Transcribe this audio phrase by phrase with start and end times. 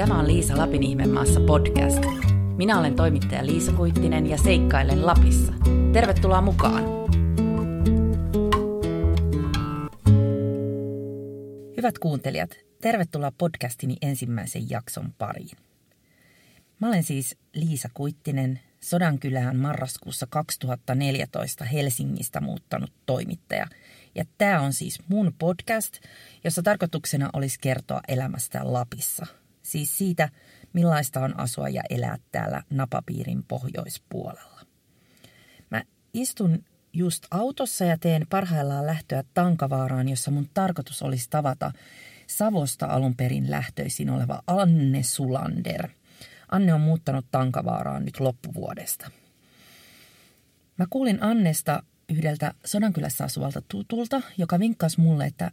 [0.00, 2.04] Tämä on Liisa Lapin ihmemaassa podcast.
[2.56, 5.52] Minä olen toimittaja Liisa Kuittinen ja seikkailen Lapissa.
[5.92, 6.84] Tervetuloa mukaan!
[11.76, 12.50] Hyvät kuuntelijat,
[12.80, 15.56] tervetuloa podcastini ensimmäisen jakson pariin.
[16.80, 23.66] Mä olen siis Liisa Kuittinen, Sodankylään marraskuussa 2014 Helsingistä muuttanut toimittaja.
[24.14, 25.98] Ja tämä on siis mun podcast,
[26.44, 29.39] jossa tarkoituksena olisi kertoa elämästä Lapissa.
[29.62, 30.28] Siis siitä,
[30.72, 34.60] millaista on asua ja elää täällä napapiirin pohjoispuolella.
[35.70, 35.82] Mä
[36.14, 41.72] istun just autossa ja teen parhaillaan lähtöä Tankavaaraan, jossa mun tarkoitus olisi tavata
[42.26, 45.88] Savosta alun perin lähtöisin oleva Anne Sulander–
[46.50, 49.10] Anne on muuttanut Tankavaaraan nyt loppuvuodesta.
[50.76, 55.50] Mä kuulin Annesta yhdeltä Sodankylässä asuvalta tutulta, joka vinkkasi mulle, että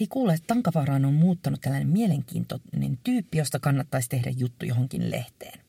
[0.00, 5.60] hei kuule, että Tankavaaraan on muuttanut tällainen mielenkiintoinen tyyppi, josta kannattaisi tehdä juttu johonkin lehteen.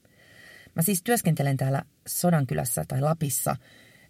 [0.76, 3.56] Mä siis työskentelen täällä Sodankylässä tai Lapissa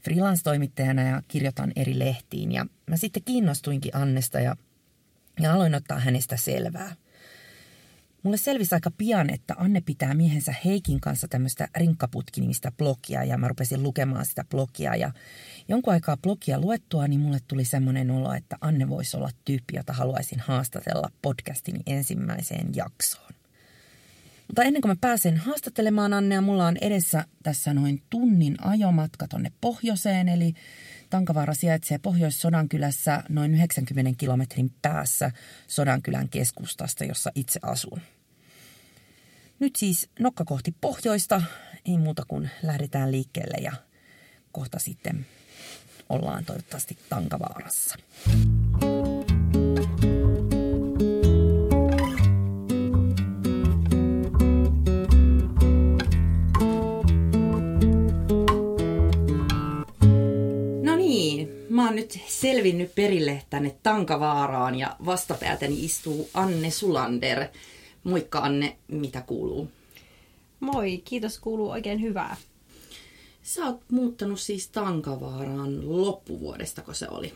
[0.04, 2.52] freelance-toimittajana ja kirjoitan eri lehtiin.
[2.52, 4.56] Ja mä sitten kiinnostuinkin Annesta ja,
[5.40, 6.96] ja aloin ottaa hänestä selvää.
[8.24, 13.48] Mulle selvisi aika pian, että Anne pitää miehensä Heikin kanssa tämmöistä rinkkaputkinimistä blogia ja mä
[13.48, 15.12] rupesin lukemaan sitä blogia ja
[15.68, 19.94] jonkun aikaa blogia luettua, niin mulle tuli semmoinen olo, että Anne voisi olla tyyppi, jota
[19.94, 23.32] haluaisin haastatella podcastini ensimmäiseen jaksoon.
[24.48, 29.52] Mutta ennen kuin mä pääsen haastattelemaan Annea, mulla on edessä tässä noin tunnin ajomatka tonne
[29.62, 30.54] pohjoiseen, eli
[31.12, 35.32] Tankavaara sijaitsee Pohjois-Sodankylässä noin 90 kilometrin päässä
[35.68, 38.02] Sodankylän keskustasta, jossa itse asun.
[39.60, 41.42] Nyt siis nokka kohti pohjoista,
[41.86, 43.72] ei muuta kuin lähdetään liikkeelle ja
[44.52, 45.26] kohta sitten
[46.10, 47.96] ollaan toivottavasti Tankavaarassa.
[61.78, 67.48] Oon nyt selvinnyt perille tänne Tankavaaraan ja vastapäätäni istuu Anne Sulander.
[68.04, 69.72] Moikka Anne, mitä kuuluu?
[70.60, 72.38] Moi, kiitos, kuuluu oikein hyvää.
[73.44, 77.34] Sä oot muuttanut siis Tankavaaraan loppuvuodesta, kun se oli?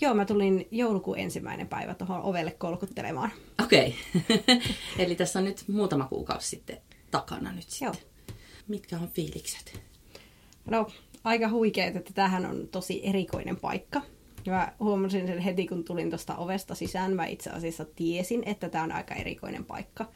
[0.00, 3.30] Joo, mä tulin joulukuun ensimmäinen päivä tuohon ovelle kolkuttelemaan.
[3.64, 4.58] Okei, okay.
[4.98, 6.78] eli tässä on nyt muutama kuukausi sitten
[7.10, 7.86] takana nyt sitten.
[7.86, 8.34] Joo.
[8.68, 9.80] Mitkä on fiilikset?
[10.70, 10.90] No,
[11.24, 14.02] aika huikeet, että tämähän on tosi erikoinen paikka.
[14.46, 17.16] Mä huomasin sen heti, kun tulin tuosta ovesta sisään.
[17.16, 20.12] Mä itse asiassa tiesin, että tämä on aika erikoinen paikka.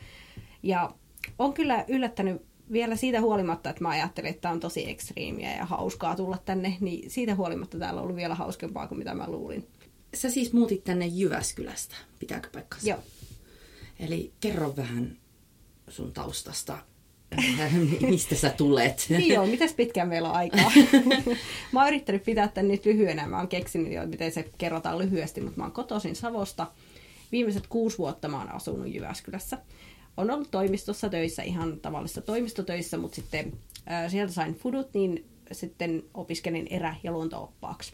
[0.63, 0.95] Ja
[1.39, 2.43] on kyllä yllättänyt
[2.73, 6.77] vielä siitä huolimatta, että mä ajattelin, että tämä on tosi ekstriimiä ja hauskaa tulla tänne,
[6.81, 9.69] niin siitä huolimatta täällä on ollut vielä hauskempaa kuin mitä mä luulin.
[10.15, 12.89] Sä siis muutit tänne Jyväskylästä, pitääkö paikkansa?
[12.89, 12.99] Joo.
[13.99, 15.17] Eli kerro vähän
[15.89, 16.79] sun taustasta
[18.11, 19.07] mistä sä tulet.
[19.09, 20.73] niin joo, mitäs pitkään meillä on aikaa.
[21.73, 23.27] mä oon yrittänyt pitää tämän nyt lyhyenä.
[23.27, 26.67] Mä oon keksinyt jo, miten se kerrotaan lyhyesti, mutta mä oon kotoisin Savosta.
[27.33, 29.59] Viimeiset kuusi vuotta mä oon asunut Jyväskylässä.
[30.17, 33.53] On ollut toimistossa töissä, ihan tavallisissa toimistotöissä, mutta sitten
[33.91, 37.93] äh, sieltä sain fudut, niin sitten opiskelin erä- ja luontooppaaksi.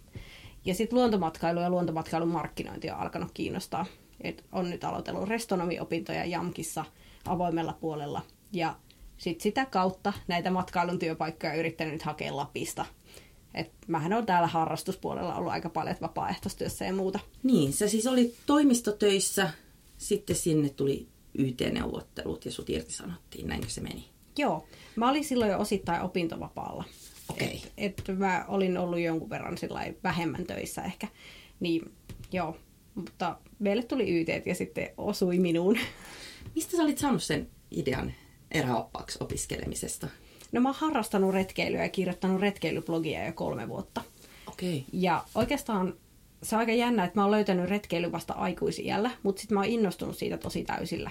[0.65, 3.87] Ja sitten luontomatkailu ja luontomatkailun markkinointi on alkanut kiinnostaa.
[4.21, 6.85] Et on nyt aloitellut restonomiopintoja Jamkissa
[7.27, 8.23] avoimella puolella.
[8.53, 8.77] Ja
[9.19, 12.87] sitten sitä kautta näitä matkailun työpaikkoja yrittänyt nyt hakea Lapista.
[13.55, 17.19] Et mähän on täällä harrastuspuolella ollut aika paljon vapaaehtoistyössä ja muuta.
[17.43, 19.51] Niin, sä siis oli toimistotöissä,
[19.99, 21.09] sitten sinne tuli
[21.39, 24.09] YT-neuvottelut ja sut irtisanottiin, näinkö se meni?
[24.39, 24.67] Joo,
[24.97, 26.85] mä olin silloin jo osittain opintovapaalla.
[27.29, 27.57] Okei.
[27.57, 27.71] Okay.
[27.77, 29.57] Et, et mä olin ollut jonkun verran
[30.03, 31.09] vähemmän töissä ehkä.
[31.61, 31.93] Niin
[32.33, 32.57] joo,
[32.95, 35.79] mutta meille tuli YT ja sitten osui minuun.
[36.55, 38.13] Mistä sä olit saanut sen idean
[38.55, 40.09] eräoppaaksi opiskelemisesta?
[40.53, 44.03] No mä oon harrastanut retkeilyä ja kirjoittanut retkeilyblogia jo kolme vuotta.
[44.47, 44.77] Okei.
[44.77, 45.01] Okay.
[45.01, 45.95] Ja oikeastaan
[46.43, 49.71] se on aika jännä, että mä oon löytänyt retkeily vasta aikuisiällä, mutta sitten mä oon
[49.71, 51.11] innostunut siitä tosi täysillä.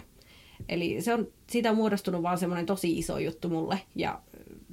[0.70, 3.80] Eli se on, siitä on muodostunut vaan semmoinen tosi iso juttu mulle.
[3.96, 4.22] Ja,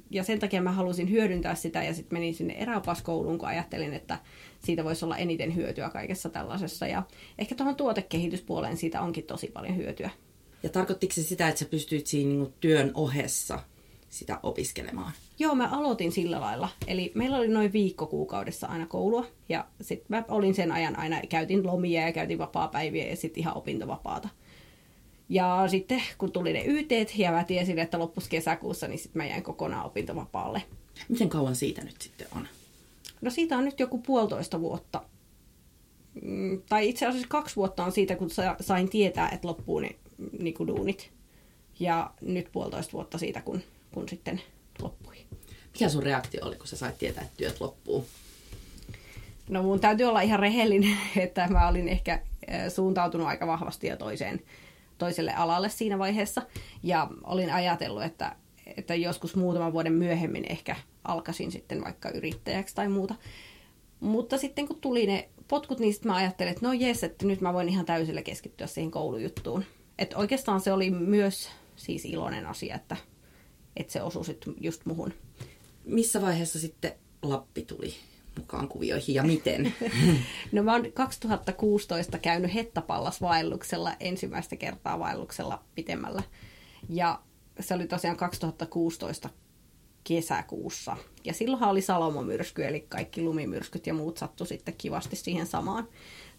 [0.09, 4.19] ja sen takia mä halusin hyödyntää sitä ja sitten menin sinne eräopaskouluun, kun ajattelin, että
[4.59, 6.87] siitä voisi olla eniten hyötyä kaikessa tällaisessa.
[6.87, 7.03] Ja
[7.37, 10.09] ehkä tuohon tuotekehityspuoleen siitä onkin tosi paljon hyötyä.
[10.63, 13.59] Ja tarkoittiko se sitä, että sä pystyit siinä niin työn ohessa
[14.09, 15.11] sitä opiskelemaan?
[15.39, 16.69] Joo, mä aloitin sillä lailla.
[16.87, 19.25] Eli meillä oli noin viikko kuukaudessa aina koulua.
[19.49, 23.57] Ja sitten mä olin sen ajan aina, käytin lomia ja käytin vapaa-päiviä ja sitten ihan
[23.57, 24.29] opintovapaata.
[25.29, 29.25] Ja sitten kun tuli ne YT ja mä tiesin, että loppus kesäkuussa, niin sitten mä
[29.25, 30.61] jäin kokonaan opintovapaalle.
[31.09, 32.47] Miten kauan siitä nyt sitten on?
[33.21, 35.03] No siitä on nyt joku puolitoista vuotta.
[36.21, 38.29] Mm, tai itse asiassa kaksi vuotta on siitä, kun
[38.59, 39.95] sain tietää, että loppuu ne
[40.39, 41.11] niin kuin duunit.
[41.79, 44.41] Ja nyt puolitoista vuotta siitä, kun, kun sitten
[44.81, 45.15] loppui.
[45.73, 48.05] Mikä sun reaktio oli, kun sä sait tietää, että työt loppuu?
[49.49, 52.21] No mun täytyy olla ihan rehellinen, että mä olin ehkä
[52.69, 54.41] suuntautunut aika vahvasti jo toiseen,
[54.97, 56.41] toiselle alalle siinä vaiheessa.
[56.83, 58.35] Ja olin ajatellut, että,
[58.77, 63.15] että joskus muutaman vuoden myöhemmin ehkä alkaisin sitten vaikka yrittäjäksi tai muuta.
[63.99, 67.41] Mutta sitten kun tuli ne potkut, niin sitten mä ajattelin, että no jes, että nyt
[67.41, 69.65] mä voin ihan täysillä keskittyä siihen koulujuttuun.
[69.97, 72.97] Että oikeastaan se oli myös siis iloinen asia, että,
[73.75, 75.13] että se osui sitten just muhun.
[75.85, 77.93] Missä vaiheessa sitten Lappi tuli
[78.37, 79.73] mukaan kuvioihin ja miten?
[80.51, 86.23] no mä oon 2016 käynyt Hettapallas vaelluksella ensimmäistä kertaa vaelluksella pitemmällä.
[86.89, 87.19] Ja
[87.59, 89.29] se oli tosiaan 2016
[90.03, 90.97] kesäkuussa.
[91.25, 95.87] Ja silloinhan oli salomomyrsky, eli kaikki lumimyrskyt ja muut sattu sitten kivasti siihen samaan.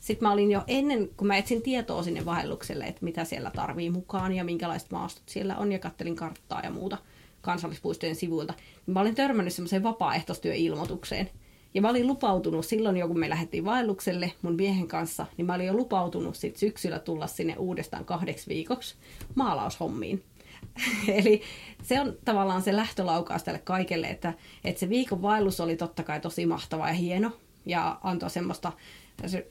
[0.00, 3.91] Sitten mä olin jo ennen, kun mä etsin tietoa sinne vaellukselle, että mitä siellä tarvii
[3.91, 6.99] mukaan ja minkälaiset maastot siellä on, ja kattelin karttaa ja muuta
[7.41, 8.55] kansallispuistojen sivuilta,
[8.87, 11.31] niin mä olin törmännyt semmoiseen vapaaehtoistyöilmoitukseen.
[11.75, 15.55] Ja mä olin lupautunut silloin jo, kun me lähdettiin vaellukselle mun miehen kanssa, niin mä
[15.55, 18.94] olin jo lupautunut sit syksyllä tulla sinne uudestaan kahdeksi viikoksi
[19.35, 20.23] maalaushommiin.
[21.09, 21.43] Eli
[21.82, 26.20] se on tavallaan se lähtölaukaus tälle kaikelle, että, että se viikon vaellus oli totta kai
[26.20, 27.32] tosi mahtava ja hieno
[27.67, 28.73] ja antoi semmoista,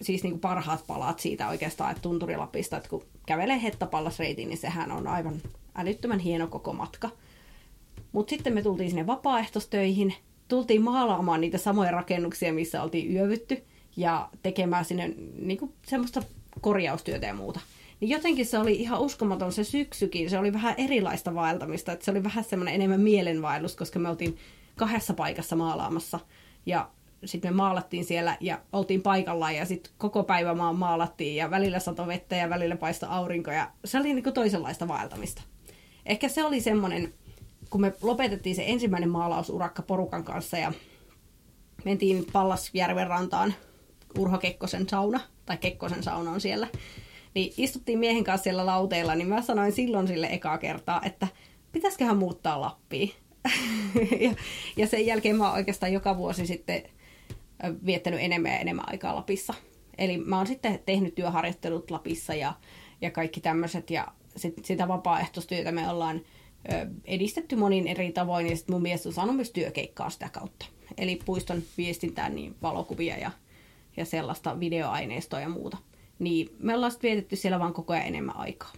[0.01, 4.91] siis niin kuin parhaat palat siitä oikeastaan, että Tunturilapista, että kun kävelee Hettapallasreitiin, niin sehän
[4.91, 5.41] on aivan
[5.75, 7.09] älyttömän hieno koko matka.
[8.11, 10.13] Mutta sitten me tultiin sinne vapaaehtoistöihin,
[10.47, 13.63] tultiin maalaamaan niitä samoja rakennuksia, missä oltiin yövytty
[13.97, 16.23] ja tekemään sinne niin kuin semmoista
[16.61, 17.59] korjaustyötä ja muuta.
[18.01, 20.29] Niin jotenkin se oli ihan uskomaton se syksykin.
[20.29, 21.91] Se oli vähän erilaista vaeltamista.
[21.91, 24.37] Että se oli vähän semmoinen enemmän mielenvaellus, koska me oltiin
[24.75, 26.19] kahdessa paikassa maalaamassa.
[26.65, 26.89] Ja
[27.25, 31.79] sitten me maalattiin siellä ja oltiin paikallaan ja sitten koko päivä maan maalattiin ja välillä
[31.79, 35.41] sato vettä ja välillä paista aurinko ja se oli niin kuin toisenlaista vaeltamista.
[36.05, 37.13] Ehkä se oli semmoinen,
[37.69, 40.73] kun me lopetettiin se ensimmäinen maalausurakka porukan kanssa ja
[41.85, 43.53] mentiin Pallasjärven rantaan
[44.17, 46.67] Urho Kekkosen sauna, tai Kekkosen sauna on siellä,
[47.33, 51.27] niin istuttiin miehen kanssa siellä lauteilla, niin mä sanoin silloin sille ekaa kertaa, että
[51.71, 53.11] pitäisiköhän muuttaa Lappiin.
[54.25, 54.33] ja,
[54.77, 56.83] ja sen jälkeen mä oon oikeastaan joka vuosi sitten
[57.85, 59.53] viettänyt enemmän ja enemmän aikaa Lapissa.
[59.97, 62.53] Eli mä oon sitten tehnyt työharjoittelut Lapissa ja,
[63.01, 66.21] ja kaikki tämmöiset ja sit, sitä vapaaehtoistyötä me ollaan
[66.71, 70.65] ö, edistetty monin eri tavoin ja sitten mun mies on saanut myös työkeikkaa sitä kautta.
[70.97, 73.31] Eli puiston viestintää, niin valokuvia ja,
[73.97, 75.77] ja sellaista videoaineistoa ja muuta.
[76.21, 78.73] Niin me ollaan sitten vietetty siellä vaan koko ajan enemmän aikaa.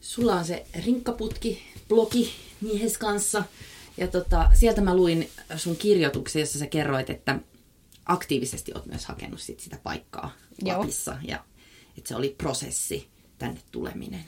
[0.00, 2.30] Sulla on se rinkkaputki, blogi
[2.60, 3.44] miehes kanssa.
[3.96, 7.38] Ja tota, sieltä mä luin sun kirjoituksia, jossa sä kerroit, että
[8.06, 10.30] aktiivisesti oot myös hakenut sit sitä paikkaa
[10.62, 10.78] Joo.
[10.78, 11.16] Lapissa.
[11.22, 11.44] Ja
[11.98, 13.08] että se oli prosessi
[13.38, 14.24] tänne tuleminen.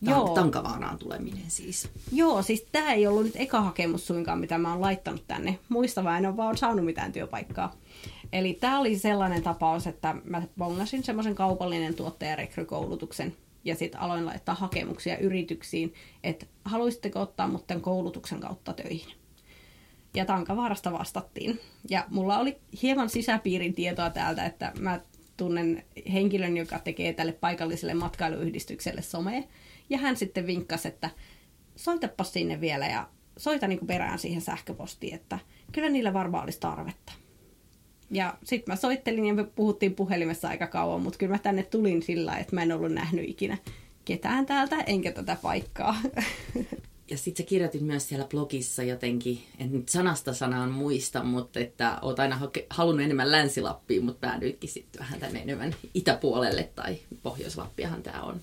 [0.00, 0.28] Joo.
[0.28, 1.88] Tankavaaraan tuleminen siis.
[2.12, 5.58] Joo, siis tämä ei ollut nyt eka hakemus suinkaan, mitä mä oon laittanut tänne.
[5.68, 7.76] Muista vaan en ole vaan saanut mitään työpaikkaa.
[8.32, 14.54] Eli tämä oli sellainen tapaus, että mä bongasin semmoisen kaupallinen tuottajarekrykoulutuksen ja sitten aloin laittaa
[14.54, 15.94] hakemuksia yrityksiin,
[16.24, 19.14] että haluaisitteko ottaa mut tämän koulutuksen kautta töihin.
[20.14, 21.60] Ja Tankavaarasta vastattiin.
[21.90, 25.00] Ja mulla oli hieman sisäpiirin tietoa täältä, että mä
[25.36, 29.42] tunnen henkilön, joka tekee tälle paikalliselle matkailuyhdistykselle somea.
[29.90, 31.10] Ja hän sitten vinkkasi, että
[31.76, 35.38] soitapa sinne vielä ja soita niin perään siihen sähköpostiin, että
[35.72, 37.12] kyllä niillä varmaan olisi tarvetta.
[38.10, 42.02] Ja sitten mä soittelin ja me puhuttiin puhelimessa aika kauan, mutta kyllä mä tänne tulin
[42.02, 43.58] sillä että mä en ollut nähnyt ikinä
[44.04, 45.96] ketään täältä, enkä tätä paikkaa.
[47.10, 51.98] Ja sitten sä kirjoitit myös siellä blogissa jotenkin, en nyt sanasta sanaan muista, mutta että
[52.02, 58.22] oot aina halunnut enemmän Länsi-Lappiin, mutta päädyitkin sitten vähän tänne enemmän itäpuolelle tai Pohjois-Lappiahan tämä
[58.22, 58.40] on.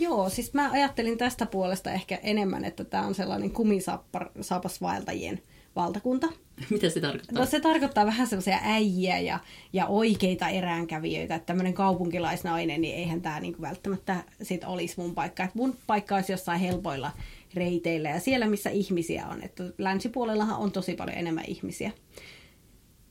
[0.00, 5.42] Joo, siis mä ajattelin tästä puolesta ehkä enemmän, että tämä on sellainen kumisaapasvaeltajien
[5.76, 6.26] valtakunta.
[6.70, 7.38] Mitä se tarkoittaa?
[7.38, 9.40] No se tarkoittaa vähän sellaisia äijiä ja,
[9.72, 11.34] ja oikeita eräänkävijöitä.
[11.34, 15.44] Että tämmöinen kaupunkilaisnainen, niin eihän tämä niinku välttämättä sit olisi mun paikka.
[15.44, 17.10] Et mun paikka olisi jossain helpoilla
[17.54, 19.42] reiteillä ja siellä, missä ihmisiä on.
[19.42, 21.92] Että länsipuolellahan on tosi paljon enemmän ihmisiä.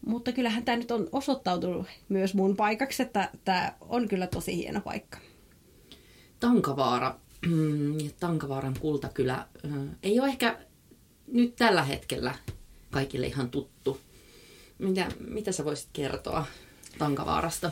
[0.05, 4.81] Mutta kyllähän tämä nyt on osoittautunut myös mun paikaksi, että tämä on kyllä tosi hieno
[4.81, 5.17] paikka.
[6.39, 7.19] Tankavaara,
[8.19, 9.47] Tankavaaran kultakylä,
[10.03, 10.59] ei ole ehkä
[11.31, 12.35] nyt tällä hetkellä
[12.91, 13.99] kaikille ihan tuttu.
[14.79, 16.45] Mitä, mitä sä voisit kertoa
[16.97, 17.71] Tankavaarasta?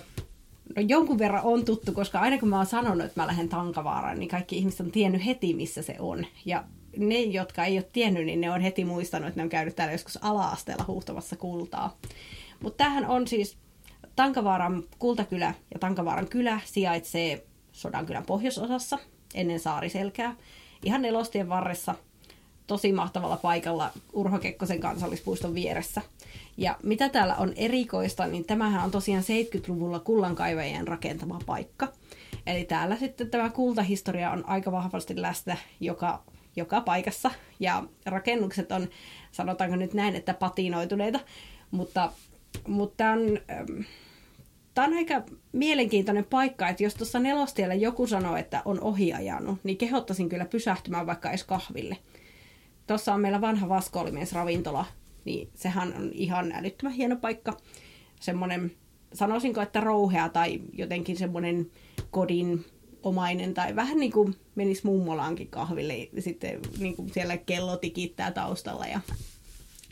[0.75, 4.19] No jonkun verran on tuttu, koska aina kun mä oon sanonut, että mä lähden Tankavaaraan,
[4.19, 6.25] niin kaikki ihmiset on tiennyt heti, missä se on.
[6.45, 6.63] Ja
[6.97, 9.93] ne, jotka ei ole tiennyt, niin ne on heti muistanut, että ne on käynyt täällä
[9.93, 11.97] joskus ala-asteella huuhtomassa kultaa.
[12.59, 13.57] Mutta tämähän on siis
[14.15, 18.99] Tankavaaran kultakylä ja Tankavaaran kylä sijaitsee Sodankylän pohjoisosassa.
[19.33, 20.35] ennen Saariselkää.
[20.83, 21.95] Ihan nelostien varressa,
[22.69, 26.01] tosi mahtavalla paikalla Urho Kekkosen kansallispuiston vieressä.
[26.57, 31.87] Ja mitä täällä on erikoista, niin tämähän on tosiaan 70-luvulla kullankaivajien rakentama paikka.
[32.47, 36.23] Eli täällä sitten tämä kultahistoria on aika vahvasti läsnä joka,
[36.55, 37.31] joka paikassa.
[37.59, 38.87] Ja rakennukset on,
[39.31, 41.19] sanotaanko nyt näin, että patinoituneita.
[41.71, 42.11] Mutta,
[42.67, 43.19] mutta on,
[44.73, 45.21] tämä on aika
[45.51, 51.07] mielenkiintoinen paikka, että jos tuossa nelostiellä joku sanoo, että on ohiajanut, niin kehottaisin kyllä pysähtymään
[51.07, 51.97] vaikka edes kahville.
[52.89, 54.85] Tuossa on meillä vanha vaskoolimies ravintola,
[55.25, 57.57] niin sehän on ihan älyttömän hieno paikka.
[58.19, 58.71] Semmoinen,
[59.13, 61.71] sanoisinko, että rouhea tai jotenkin semmoinen
[62.11, 62.65] kodin
[63.03, 68.85] omainen tai vähän niin kuin menisi mummolaankin kahville sitten niin kuin siellä kello tikittää taustalla
[68.85, 68.99] ja,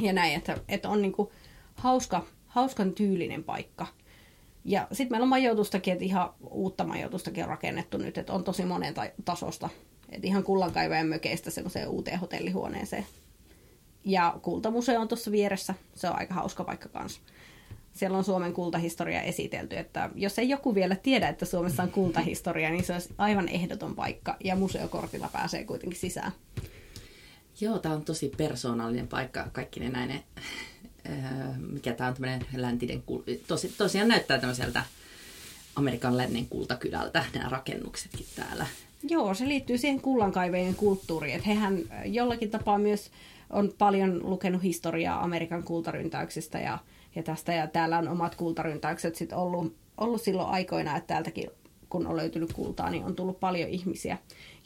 [0.02, 1.30] ja näin, että, että on niin kuin
[1.76, 3.88] hauska, hauskan tyylinen paikka.
[4.66, 8.66] Ja sitten meillä on majoitustakin, että ihan uutta majoitustakin on rakennettu nyt, että on tosi
[8.66, 8.94] monen
[9.26, 9.70] tasosta.
[10.10, 13.06] Että ihan kullankaivajan mökeistä semmoiseen uuteen hotellihuoneeseen.
[14.06, 17.22] Ja kultamuseo on tuossa vieressä, se on aika hauska paikka kanssa.
[17.94, 22.70] Siellä on Suomen kultahistoria esitelty, että jos ei joku vielä tiedä, että Suomessa on kultahistoria,
[22.70, 26.32] niin se olisi aivan ehdoton paikka ja museokortilla pääsee kuitenkin sisään.
[27.62, 33.04] Joo, tämä on tosi persoonallinen paikka, kaikki ne näin, äh, mikä tämä on tämmöinen läntinen,
[33.48, 34.84] tosi, tosiaan näyttää tämmöiseltä
[35.76, 38.68] Amerikan lännen kultakylältä nämä rakennuksetkin täällä.
[39.04, 43.12] Joo, se liittyy siihen kullankaivajien kulttuuriin, että hehän jollakin tapaa myös
[43.50, 46.78] on paljon lukenut historiaa Amerikan kultaryntäyksistä ja,
[47.16, 51.50] ja tästä, ja täällä on omat kultaryntäykset sitten ollut, ollut silloin aikoina, että täältäkin
[51.90, 54.18] kun on löytynyt kultaa, niin on tullut paljon ihmisiä.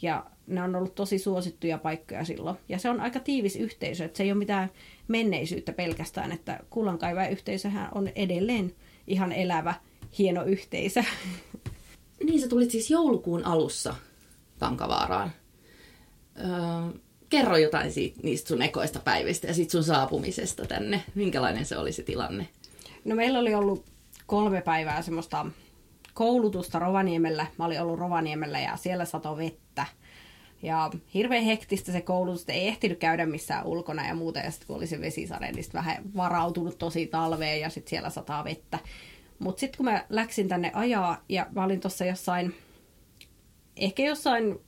[0.01, 2.57] Ja ne on ollut tosi suosittuja paikkoja silloin.
[2.69, 4.69] Ja se on aika tiivis yhteisö, että se ei ole mitään
[5.07, 6.59] menneisyyttä pelkästään, että
[7.31, 8.75] yhteisöhän on edelleen
[9.07, 9.73] ihan elävä,
[10.17, 11.03] hieno yhteisö.
[12.23, 13.95] Niin, sä tulit siis joulukuun alussa
[14.62, 15.32] Tankavaaraan.
[16.39, 17.00] Öö,
[17.30, 21.03] kerro jotain siitä, niistä sun ekoista päivistä ja siitä sun saapumisesta tänne.
[21.15, 22.48] Minkälainen se oli se tilanne?
[23.06, 23.86] No meillä oli ollut
[24.25, 25.46] kolme päivää semmoista
[26.13, 27.46] koulutusta Rovaniemellä.
[27.58, 29.86] Mä olin ollut Rovaniemellä ja siellä sato vettä.
[30.63, 34.39] Ja hirveän hektistä se koulutus, ei ehtinyt käydä missään ulkona ja muuta.
[34.39, 38.44] Ja sitten kun oli se vesisade, niin vähän varautunut tosi talveen ja sitten siellä sataa
[38.44, 38.80] vettä.
[39.39, 42.56] Mutta sitten kun mä läksin tänne ajaa ja mä olin tuossa jossain,
[43.75, 44.60] ehkä jossain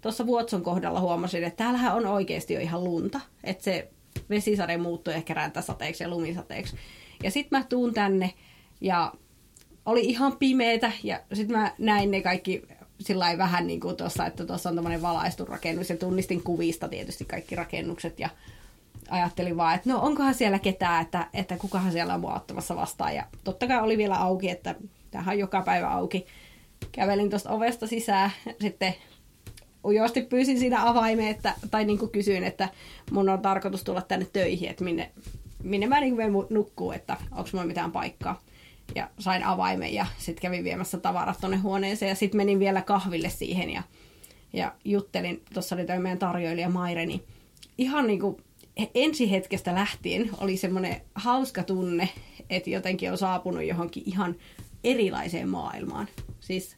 [0.00, 3.20] tuossa Vuotson kohdalla huomasin, että täällähän on oikeasti jo ihan lunta.
[3.44, 3.90] Että se
[4.30, 6.76] vesisade muuttui ehkä räntäsateeksi ja lumisateeksi.
[7.22, 8.32] Ja sitten mä tuun tänne
[8.80, 9.12] ja
[9.86, 12.62] oli ihan pimeetä ja sitten mä näin ne kaikki
[13.00, 17.24] sillä vähän niin kuin tuossa, että tuossa on tämmöinen valaistu rakennus ja tunnistin kuvista tietysti
[17.24, 18.28] kaikki rakennukset ja
[19.10, 23.14] ajattelin vaan, että no onkohan siellä ketään, että, että kukahan siellä on mua ottamassa vastaan.
[23.14, 24.74] Ja totta kai oli vielä auki, että
[25.10, 26.26] tämähän on joka päivä auki.
[26.92, 28.94] Kävelin tuosta ovesta sisään, sitten
[29.84, 32.68] ujosti pyysin siinä avaimen, että, tai niin kuin kysyin, että
[33.10, 35.10] mun on tarkoitus tulla tänne töihin, että minne,
[35.62, 38.40] minne mä niin kuin nukkuu, että onko mulla mitään paikkaa.
[38.94, 43.30] Ja sain avaimen ja sitten kävin viemässä tavarat tuonne huoneeseen ja sitten menin vielä kahville
[43.30, 43.82] siihen ja,
[44.52, 45.42] ja juttelin.
[45.54, 47.24] Tuossa oli toi meidän tarjoilija Maire, niin
[47.78, 48.36] ihan niin kuin
[48.94, 52.08] ensi hetkestä lähtien oli semmoinen hauska tunne,
[52.50, 54.36] että jotenkin on saapunut johonkin ihan
[54.84, 56.08] erilaiseen maailmaan.
[56.42, 56.76] Siis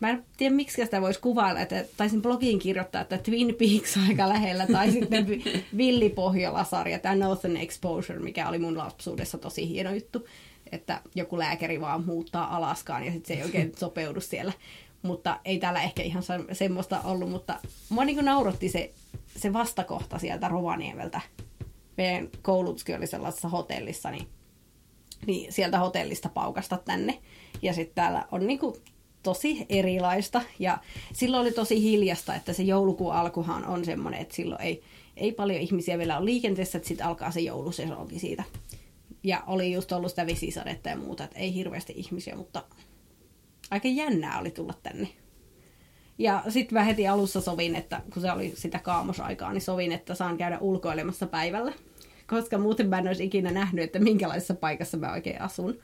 [0.00, 4.28] mä en tiedä miksi sitä voisi kuvailla, että taisin blogiin kirjoittaa, että Twin Peaks aika
[4.28, 5.26] lähellä, tai sitten
[5.76, 10.26] Villi Pohjola-sarja, tämä Northern Exposure, mikä oli mun lapsuudessa tosi hieno juttu,
[10.72, 14.52] että joku lääkäri vaan muuttaa Alaskaan ja sitten se ei oikein sopeudu siellä.
[15.02, 18.92] Mutta ei täällä ehkä ihan semmoista ollut, mutta mua niin naurotti se,
[19.36, 21.20] se vastakohta sieltä Rovaniemeltä.
[21.96, 24.26] Meidän koulutuskin oli sellaisessa hotellissa, niin,
[25.26, 27.18] niin sieltä hotellista paukasta tänne.
[27.62, 28.74] Ja sitten täällä on niin kuin
[29.22, 30.78] tosi erilaista ja
[31.12, 34.82] silloin oli tosi hiljasta, että se joulukuun alkuhan on semmoinen, että silloin ei,
[35.16, 38.44] ei paljon ihmisiä vielä ole liikenteessä, että sitten alkaa se joulusesonki siitä.
[39.24, 42.62] Ja oli just ollut sitä vesisadetta ja muuta, että ei hirveästi ihmisiä, mutta
[43.70, 45.08] aika jännää oli tulla tänne.
[46.18, 50.14] Ja sitten mä heti alussa sovin, että kun se oli sitä kaamosaikaa, niin sovin, että
[50.14, 51.72] saan käydä ulkoilemassa päivällä.
[52.26, 55.78] Koska muuten mä en olisi ikinä nähnyt, että minkälaisessa paikassa mä oikein asun,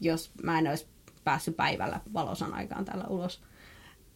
[0.00, 0.86] jos mä en olisi
[1.24, 3.40] päässyt päivällä valosan aikaan täällä ulos.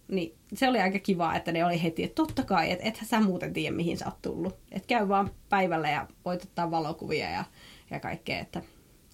[0.09, 3.21] Niin se oli aika kiva, että ne oli heti, että totta kai, että ethän sä
[3.21, 4.55] muuten tiedä, mihin sä oot tullut.
[4.73, 7.45] Että käy vaan päivällä ja voit ottaa valokuvia ja,
[7.91, 8.63] ja kaikkea, että,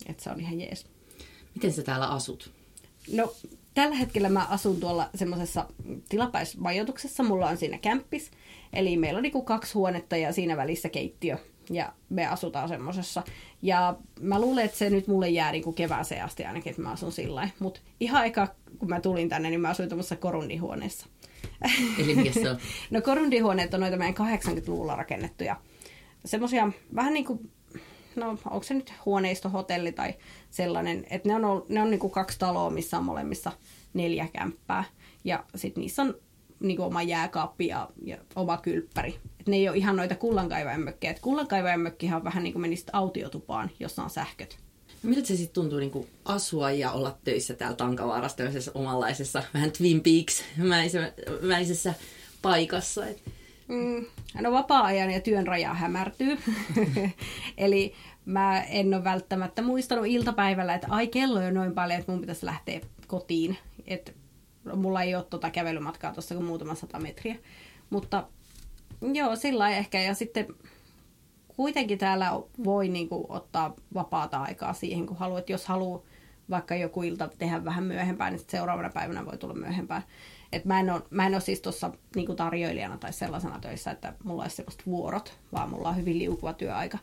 [0.07, 0.87] että se on ihan jees.
[1.55, 2.53] Miten sä täällä asut?
[3.13, 3.35] No,
[3.75, 5.67] tällä hetkellä mä asun tuolla semmoisessa
[6.09, 7.23] tilapäismajoituksessa.
[7.23, 8.31] Mulla on siinä kämppis.
[8.73, 11.39] Eli meillä on niinku kaksi huonetta ja siinä välissä keittiö
[11.71, 13.23] ja me asutaan semmosessa.
[13.63, 16.91] Ja mä luulen, että se nyt mulle jää niin kuin kevääseen asti ainakin, että mä
[16.91, 18.49] asun sillä Mutta ihan eka,
[18.79, 21.07] kun mä tulin tänne, niin mä asuin tuommoisessa korunnihuoneessa.
[21.99, 22.59] Eli mikä se on?
[22.91, 25.57] no korundihuoneet on noita meidän 80-luvulla rakennettuja.
[26.25, 27.51] Semmoisia vähän niin kuin,
[28.17, 30.15] no onko se nyt huoneistohotelli tai
[30.51, 33.53] sellainen, että ne on, ollut, ne on niin kuin kaksi taloa, missä on molemmissa
[33.95, 34.85] neljä kämppää.
[35.25, 36.15] Ja sitten niissä on
[36.61, 39.19] niin kuin oma jääkaappi ja, ja oma kylppäri.
[39.41, 41.15] Et ne ei ole ihan noita kullankaivajan mökkejä.
[41.21, 44.59] Kullankaivajan mökkihän on vähän niin kuin menisit autiotupaan, jossa on sähköt.
[45.03, 49.43] No, miltä se sitten tuntuu niin kuin asua ja olla töissä täällä Tankavaarassa tämmöisessä omanlaisessa
[49.55, 51.95] vähän Twin Peaks-mäisessä
[52.43, 53.07] paikassa?
[53.07, 53.23] Et...
[53.69, 54.07] Mm,
[54.41, 56.39] no vapaa-ajan ja työn raja hämärtyy.
[57.57, 62.21] Eli mä en ole välttämättä muistanut iltapäivällä, että ai kello on noin paljon, että mun
[62.21, 63.59] pitäisi lähteä kotiin.
[63.87, 64.15] Et
[64.75, 67.37] mulla ei ole tuota kävelymatkaa tuossa kuin muutama sata metriä.
[67.91, 68.29] Mutta
[69.13, 70.01] joo, sillä ehkä.
[70.01, 70.47] Ja sitten
[71.57, 72.31] kuitenkin täällä
[72.65, 75.51] voi niin kuin, ottaa vapaata aikaa siihen, kun haluat.
[75.51, 76.03] Jos haluaa
[76.51, 80.03] vaikka joku ilta tehdä vähän myöhempään, niin seuraavana päivänä voi tulla myöhempään.
[80.53, 84.13] Et mä, en ole, mä en ole siis tuossa niin tarjoilijana tai sellaisena töissä, että
[84.25, 86.99] mulla olisi sellaiset vuorot, vaan mulla on hyvin liukuva työaika.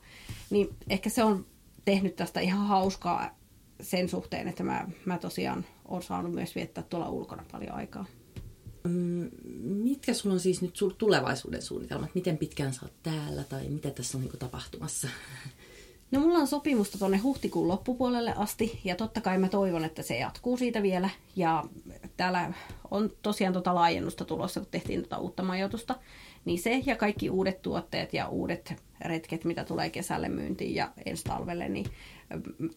[0.49, 1.45] Niin ehkä se on
[1.85, 3.37] tehnyt tästä ihan hauskaa
[3.81, 8.05] sen suhteen, että mä, mä tosiaan olen saanut myös viettää tuolla ulkona paljon aikaa.
[8.83, 9.29] Mm,
[9.63, 12.15] mitkä sulla on siis nyt tulevaisuuden suunnitelmat?
[12.15, 15.07] Miten pitkään sä oot täällä tai mitä tässä on niin tapahtumassa?
[16.11, 20.17] No mulla on sopimusta tuonne huhtikuun loppupuolelle asti ja totta kai mä toivon, että se
[20.17, 21.09] jatkuu siitä vielä.
[21.35, 21.63] Ja
[22.17, 22.53] täällä
[22.91, 25.95] on tosiaan tota laajennusta tulossa, kun tehtiin tota uutta majoitusta.
[26.45, 31.23] Niin se ja kaikki uudet tuotteet ja uudet retket, mitä tulee kesälle myyntiin ja ensi
[31.23, 31.85] talvelle, niin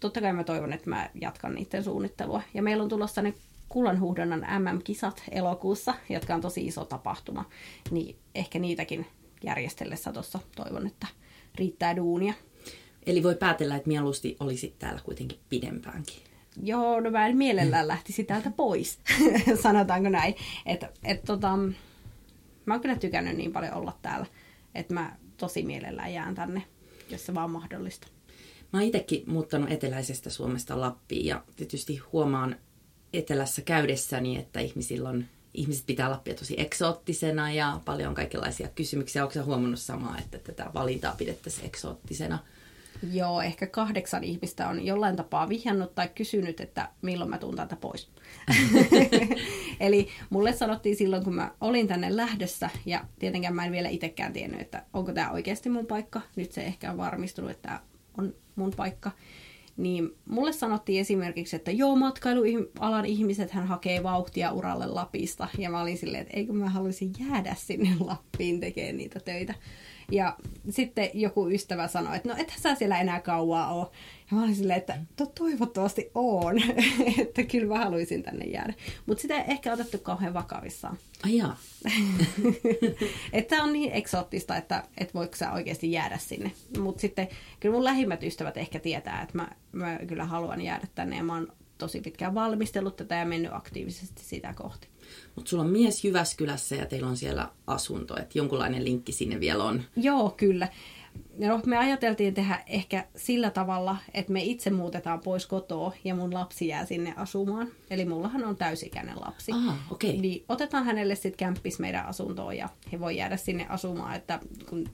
[0.01, 2.43] totta kai mä toivon, että mä jatkan niiden suunnittelua.
[2.55, 3.35] Ja meillä on tulossa ne
[3.69, 7.45] kullanhuuhdonnan MM-kisat elokuussa, jotka on tosi iso tapahtuma.
[7.91, 9.07] Niin ehkä niitäkin
[9.45, 11.07] järjestellessä tuossa toivon, että
[11.55, 12.35] riittää duunia.
[13.07, 16.17] Eli voi päätellä, että mieluusti olisi täällä kuitenkin pidempäänkin.
[16.63, 18.99] Joo, no mä en mielellään lähtisi täältä pois,
[19.63, 20.35] sanotaanko näin.
[20.67, 21.57] Että et, tota,
[22.67, 24.27] mä oon kyllä tykännyt niin paljon olla täällä,
[24.75, 26.63] että mä tosi mielellään jään tänne,
[27.11, 28.07] jos se vaan mahdollista.
[28.73, 32.57] Mä oon itsekin muuttanut eteläisestä Suomesta Lappiin ja tietysti huomaan
[33.13, 39.25] etelässä käydessäni, että ihmisillä on, ihmiset pitää Lappia tosi eksoottisena ja paljon kaikenlaisia kysymyksiä.
[39.25, 42.39] Onko huomannut samaa, että tätä valintaa pidettäisiin eksoottisena?
[43.13, 47.77] Joo, ehkä kahdeksan ihmistä on jollain tapaa vihjannut tai kysynyt, että milloin mä tuun täältä
[47.77, 48.11] pois.
[49.81, 54.33] Eli mulle sanottiin silloin, kun mä olin tänne lähdössä, ja tietenkään mä en vielä itsekään
[54.33, 56.21] tiennyt, että onko tämä oikeasti mun paikka.
[56.37, 57.81] Nyt se ehkä on varmistunut, että tämä
[58.19, 59.11] on mun paikka.
[59.77, 65.49] Niin mulle sanottiin esimerkiksi, että joo, matkailualan ihmiset hän hakee vauhtia uralle Lapista.
[65.59, 69.55] Ja mä olin silleen, että eikö mä haluaisin jäädä sinne Lappiin tekemään niitä töitä.
[70.11, 70.37] Ja
[70.71, 73.87] sitten joku ystävä sanoi, että no ethän sä siellä enää kauaa ole.
[74.31, 76.57] Ja mä olin silleen, että to, toivottavasti on,
[77.23, 78.75] että kyllä mä haluaisin tänne jäädä.
[79.07, 80.97] Mutta sitä ei ehkä otettu kauhean vakavissaan.
[81.25, 81.57] Ai jaa.
[83.33, 86.53] että on niin eksoottista, että, että voiko sä oikeasti jäädä sinne.
[86.79, 87.29] Mutta sitten
[87.61, 91.35] kyllä mun lähimmät ystävät ehkä tietää, että mä, mä kyllä haluan jäädä tänne ja mä
[91.35, 94.90] oon tosi pitkään valmistellut tätä ja mennyt aktiivisesti sitä kohti.
[95.35, 99.65] Mutta sulla on mies Jyväskylässä ja teillä on siellä asunto, että jonkunlainen linkki sinne vielä
[99.65, 99.83] on.
[99.97, 100.69] Joo, kyllä.
[101.39, 106.35] No, me ajateltiin tehdä ehkä sillä tavalla, että me itse muutetaan pois kotoa ja mun
[106.35, 107.69] lapsi jää sinne asumaan.
[107.91, 109.53] Eli mullahan on täysikäinen lapsi.
[109.53, 110.13] Aha, okay.
[110.13, 114.89] Niin otetaan hänelle sitten kämppis meidän asuntoon ja he voi jäädä sinne asumaan, että kun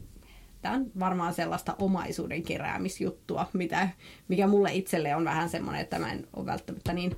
[0.62, 3.88] tämä on varmaan sellaista omaisuuden keräämisjuttua, mitä,
[4.29, 7.16] mikä mulle itselle on vähän semmoinen, että mä en ole välttämättä niin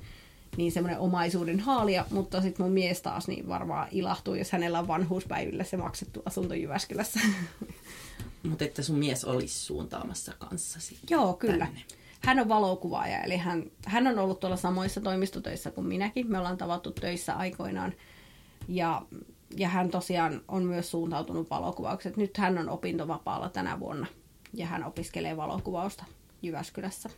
[0.57, 4.87] niin semmoinen omaisuuden haalia, mutta sitten mun mies taas niin varmaan ilahtuu, jos hänellä on
[4.87, 7.19] vanhuuspäivillä se maksettu asunto Jyväskylässä.
[8.49, 10.97] Mutta että sun mies olisi suuntaamassa kanssasi.
[11.09, 11.65] Joo, kyllä.
[11.65, 11.81] Tänne.
[12.21, 16.31] Hän on valokuvaaja, eli hän, hän on ollut tuolla samoissa toimistotöissä kuin minäkin.
[16.31, 17.93] Me ollaan tavattu töissä aikoinaan.
[18.67, 19.01] Ja,
[19.57, 22.17] ja hän tosiaan on myös suuntautunut valokuvaukset.
[22.17, 24.07] Nyt hän on opintovapaalla tänä vuonna
[24.53, 26.05] ja hän opiskelee valokuvausta
[26.41, 27.09] Jyväskylässä.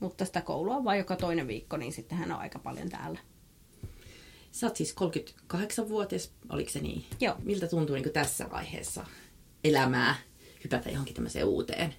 [0.00, 3.18] Mutta sitä koulua vain joka toinen viikko, niin sitten hän on aika paljon täällä.
[4.52, 4.94] Sä oot siis
[5.54, 7.04] 38-vuotias, oliko se niin?
[7.20, 7.36] Joo.
[7.42, 9.06] Miltä tuntuu niin tässä vaiheessa
[9.64, 10.14] elämää
[10.64, 11.94] hypätä johonkin tämmöiseen uuteen?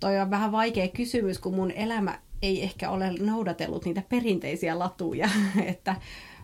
[0.00, 5.28] Toi on vähän vaikea kysymys, kun mun elämä ei ehkä ole noudatellut niitä perinteisiä latuja.
[5.66, 5.96] että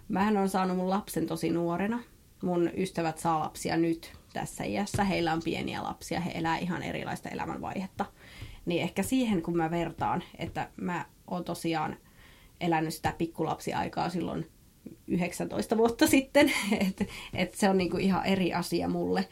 [0.09, 2.03] mähän on saanut mun lapsen tosi nuorena.
[2.42, 5.05] Mun ystävät saa lapsia nyt tässä iässä.
[5.05, 8.07] Heillä on pieniä lapsia, he elää ihan erilaista elämänvaihetta.
[8.66, 11.96] Niin ehkä siihen, kun mä vertaan, että mä oon tosiaan
[12.61, 14.50] elänyt sitä pikkulapsiaikaa silloin
[15.07, 16.52] 19 vuotta sitten,
[16.88, 19.29] että et se on niinku ihan eri asia mulle.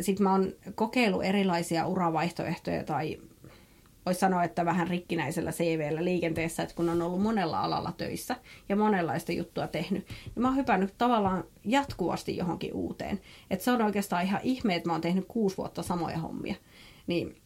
[0.00, 3.18] Sitten mä oon kokeillut erilaisia uravaihtoehtoja tai
[4.06, 8.36] voisi sanoa, että vähän rikkinäisellä CVllä liikenteessä, että kun on ollut monella alalla töissä
[8.68, 13.20] ja monenlaista juttua tehnyt, niin mä oon hypännyt tavallaan jatkuvasti johonkin uuteen.
[13.50, 16.54] Että se on oikeastaan ihan ihme, että mä oon tehnyt kuusi vuotta samoja hommia.
[17.06, 17.36] Niin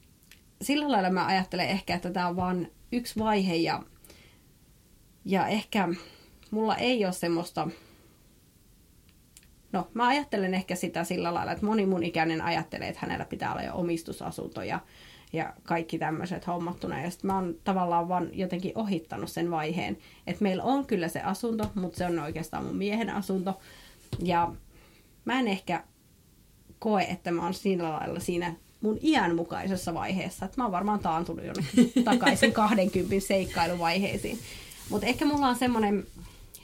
[0.62, 3.82] sillä lailla mä ajattelen ehkä, että tämä on vain yksi vaihe ja,
[5.24, 5.88] ja ehkä
[6.50, 7.68] mulla ei ole semmoista
[9.72, 13.52] No, mä ajattelen ehkä sitä sillä lailla, että moni mun ikäinen ajattelee, että hänellä pitää
[13.52, 14.80] olla jo omistusasunto ja,
[15.32, 17.00] ja kaikki tämmöiset hommattuna.
[17.00, 21.20] Ja sitten mä oon tavallaan vaan jotenkin ohittanut sen vaiheen, että meillä on kyllä se
[21.20, 23.60] asunto, mutta se on oikeastaan mun miehen asunto.
[24.22, 24.52] Ja
[25.24, 25.84] mä en ehkä
[26.78, 30.44] koe, että mä oon sillä lailla siinä mun iän mukaisessa vaiheessa.
[30.44, 34.38] Että mä oon varmaan taantunut jonnekin takaisin 20 seikkailuvaiheisiin.
[34.90, 36.06] Mutta ehkä mulla on semmoinen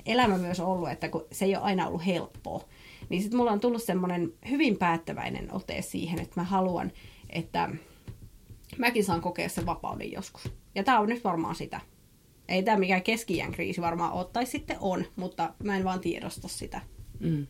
[0.06, 2.64] elämä myös ollut, että kun se ei ole aina ollut helppoa,
[3.08, 6.92] niin sitten mulla on tullut semmoinen hyvin päättäväinen ote siihen, että mä haluan,
[7.30, 7.70] että
[8.78, 10.52] mäkin saan kokea sen vapauden joskus.
[10.74, 11.80] Ja tämä on nyt varmaan sitä.
[12.48, 16.80] Ei tämä mikään keski kriisi varmaan tai sitten on, mutta mä en vaan tiedosta sitä.
[17.20, 17.46] Mm.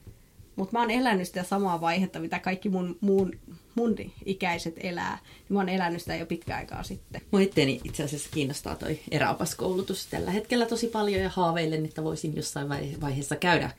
[0.59, 3.33] Mutta mä oon elänyt sitä samaa vaihetta, mitä kaikki mun, mun,
[3.75, 3.95] mun
[4.25, 5.19] ikäiset elää.
[5.25, 7.21] Niin mä oon elänyt sitä jo pitkä aikaa sitten.
[7.31, 12.37] Mua itteeni itse asiassa kiinnostaa toi eräopaskoulutus tällä hetkellä tosi paljon ja haaveilen, että voisin
[12.37, 12.69] jossain
[13.01, 13.71] vaiheessa käydä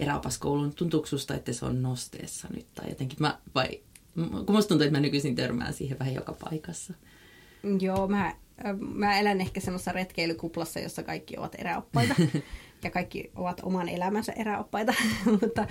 [0.00, 0.74] eräopaskoulun.
[0.74, 2.66] Tuntuuko susta, että se on nosteessa nyt?
[2.74, 3.68] Tai jotenkin mä, vai,
[4.14, 6.94] kun musta tuntuu, että mä nykyisin törmään siihen vähän joka paikassa.
[7.80, 8.34] Joo, mä,
[8.78, 12.14] mä elän ehkä semmoisessa retkeilykuplassa, jossa kaikki ovat eräoppaita.
[12.84, 14.94] ja kaikki ovat oman elämänsä eräoppaita.
[15.40, 15.66] Mutta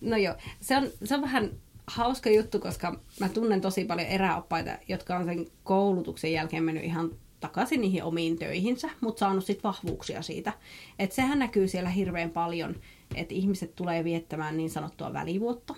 [0.00, 1.50] no joo, se on, se on vähän
[1.86, 7.10] hauska juttu, koska mä tunnen tosi paljon eräoppaita, jotka on sen koulutuksen jälkeen mennyt ihan
[7.40, 10.52] takaisin niihin omiin töihinsä, mutta saanut sitten vahvuuksia siitä.
[10.98, 12.76] Että sehän näkyy siellä hirveän paljon,
[13.14, 15.74] että ihmiset tulee viettämään niin sanottua välivuotta.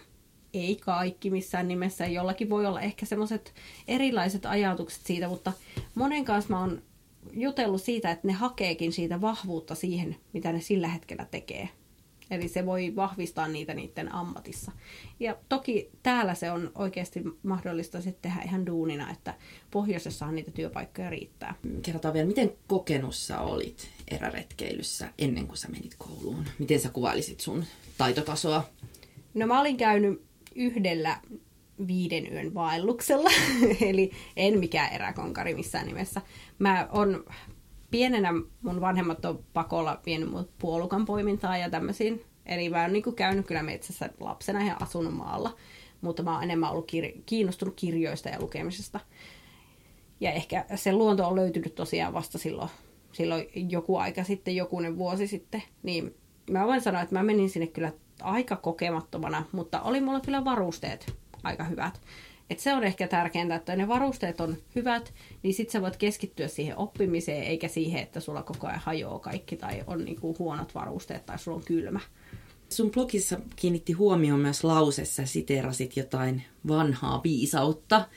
[0.55, 3.55] Ei kaikki missään nimessä, jollakin voi olla ehkä semmoiset
[3.89, 5.53] erilaiset ajatukset siitä, mutta
[5.95, 6.83] monen kanssa mä oon
[7.33, 11.69] jutellut siitä, että ne hakeekin siitä vahvuutta siihen, mitä ne sillä hetkellä tekee.
[12.33, 14.73] Eli se voi vahvistaa niitä niiden ammatissa.
[15.21, 19.35] Ja toki täällä se on oikeasti mahdollista sitten tehdä ihan duunina, että
[19.71, 21.55] pohjoisessahan niitä työpaikkoja riittää.
[21.83, 26.45] Kerrotaan vielä, miten kokenussa olit eräretkeilyssä ennen kuin sä menit kouluun?
[26.59, 27.65] Miten sä kuvailisit sun
[27.99, 28.65] taitotasoa?
[29.35, 30.23] No mä olin käynyt
[30.55, 31.21] yhdellä
[31.87, 33.31] viiden yön vaelluksella,
[33.91, 36.21] eli en mikään eräkonkari missään nimessä.
[36.59, 37.25] Mä on
[37.93, 42.25] pienenä mun vanhemmat on pakolla vienyt mut puolukan poimintaa ja tämmöisiin.
[42.47, 45.57] Eli mä oon niin käynyt kyllä metsässä lapsena ja asunut maalla,
[46.01, 49.01] mutta mä oon enemmän ollut kir- kiinnostunut kirjoista ja lukemisesta.
[50.21, 52.71] Ja ehkä se luonto on löytynyt tosiaan vasta silloin,
[53.13, 55.63] silloin joku aika sitten, jokunen vuosi sitten.
[55.83, 56.15] Niin
[56.51, 61.15] mä voin sanoa, että mä menin sinne kyllä aika kokemattomana, mutta oli mulla kyllä varusteet
[61.43, 62.01] aika hyvät.
[62.53, 66.49] Et se on ehkä tärkeintä, että ne varusteet on hyvät, niin sit sä voit keskittyä
[66.49, 71.27] siihen oppimiseen, eikä siihen, että sulla koko ajan hajoaa kaikki tai on niinku huonot varusteet
[71.27, 72.01] tai sulla on kylmä.
[72.69, 78.09] Sun blogissa kiinnitti huomioon myös lausessa, siteerasit jotain vanhaa viisautta,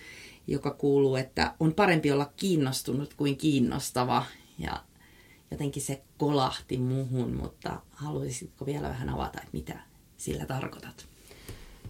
[0.47, 4.25] joka kuuluu, että on parempi olla kiinnostunut kuin kiinnostava.
[4.57, 4.83] Ja
[5.51, 9.79] jotenkin se kolahti muhun, mutta haluaisitko vielä vähän avata, että mitä
[10.17, 11.14] sillä tarkoitat?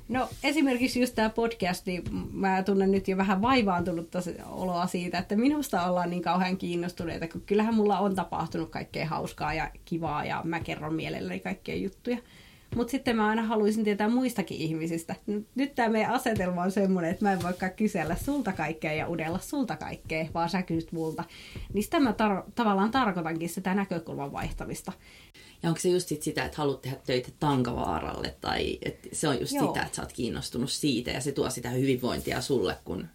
[0.09, 5.35] No esimerkiksi just tämä podcast, niin mä tunnen nyt jo vähän vaivaantunutta oloa siitä, että
[5.35, 10.41] minusta ollaan niin kauhean kiinnostuneita, kun kyllähän mulla on tapahtunut kaikkea hauskaa ja kivaa ja
[10.43, 12.17] mä kerron mielelläni kaikkea juttuja.
[12.75, 15.15] Mutta sitten mä aina haluaisin tietää muistakin ihmisistä.
[15.55, 19.39] Nyt tämä meidän asetelma on semmoinen, että mä en voikaan kysellä sulta kaikkea ja udella
[19.39, 21.23] sulta kaikkea, vaan sä kysyt multa.
[21.73, 24.91] Niin sitä mä tar- tavallaan tarkoitankin sitä näkökulman vaihtamista.
[25.63, 29.39] Ja onko se just sit sitä, että haluat tehdä töitä Tankavaaralle, tai että se on
[29.39, 29.67] just Joo.
[29.67, 33.07] sitä, että sä oot kiinnostunut siitä, ja se tuo sitä hyvinvointia sulle, kun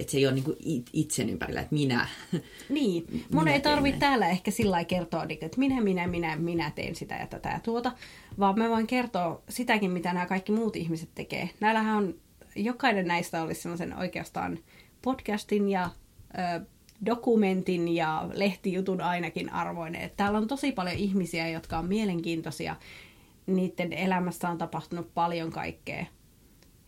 [0.00, 0.56] että se ei ole niinku
[0.92, 2.08] itsen ympärillä, että minä.
[2.68, 6.70] Niin, mun minä ei tarvitse täällä ehkä sillä kertoa, niinku, että minä, minä, minä, minä
[6.70, 7.92] teen sitä ja tätä ja tuota,
[8.38, 11.50] vaan mä voin kertoa sitäkin, mitä nämä kaikki muut ihmiset tekee.
[11.60, 12.14] Näillähän on,
[12.56, 14.58] jokainen näistä olisi sellaisen oikeastaan
[15.02, 15.90] podcastin ja
[16.34, 16.66] ö,
[17.06, 20.00] dokumentin ja lehtijutun ainakin arvoinen.
[20.00, 22.76] Että täällä on tosi paljon ihmisiä, jotka on mielenkiintoisia.
[23.46, 26.06] Niiden elämässä on tapahtunut paljon kaikkea.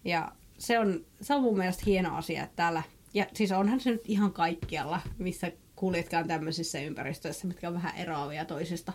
[0.04, 2.82] Ja se on, se on mun mielestä hieno asia, että täällä,
[3.14, 8.44] ja siis onhan se nyt ihan kaikkialla, missä kuljetkaan tämmöisissä ympäristöissä, mitkä on vähän eroavia
[8.44, 8.92] toisista.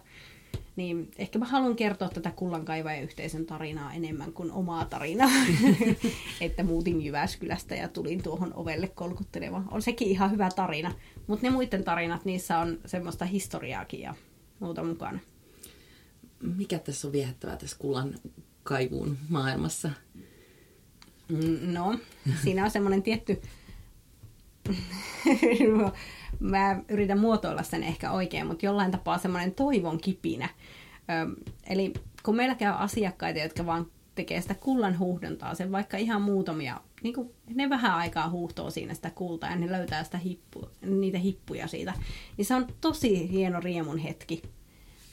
[0.75, 5.29] Niin ehkä mä haluan kertoa tätä kullankaivajan yhteisön tarinaa enemmän kuin omaa tarinaa.
[6.41, 9.67] että muutin Jyväskylästä ja tulin tuohon ovelle kolkuttelemaan.
[9.71, 10.93] On sekin ihan hyvä tarina.
[11.27, 14.15] Mutta ne muiden tarinat, niissä on semmoista historiaakin ja
[14.59, 15.19] muuta mukana.
[16.41, 18.15] Mikä tässä on viehättävää tässä kullan
[18.63, 19.91] kaivuun maailmassa?
[21.29, 21.99] Mm, no,
[22.43, 23.41] siinä on semmoinen tietty
[26.39, 30.49] mä yritän muotoilla sen ehkä oikein, mutta jollain tapaa semmoinen toivon kipinä.
[30.99, 36.21] Ö, eli kun meillä käy asiakkaita, jotka vaan tekee sitä kullan huuhdontaa, sen vaikka ihan
[36.21, 40.69] muutamia, niin kuin ne vähän aikaa huuhtoo siinä sitä kultaa ja ne löytää sitä hippu,
[40.81, 41.93] niitä hippuja siitä,
[42.37, 44.41] niin se on tosi hieno riemun hetki.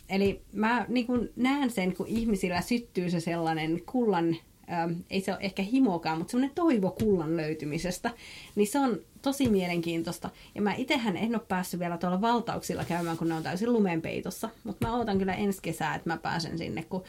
[0.08, 4.36] Eli mä niin näen sen, kun ihmisillä syttyy se sellainen kullan
[4.72, 8.10] ähm, ei se ole ehkä himokaan, mutta semmoinen toivo kullan löytymisestä,
[8.54, 10.30] niin se on tosi mielenkiintoista.
[10.54, 14.48] Ja mä itsehän en ole päässyt vielä tuolla valtauksilla käymään, kun ne on täysin lumenpeitossa,
[14.64, 17.04] mutta mä odotan kyllä ensi kesää, että mä pääsen sinne, kun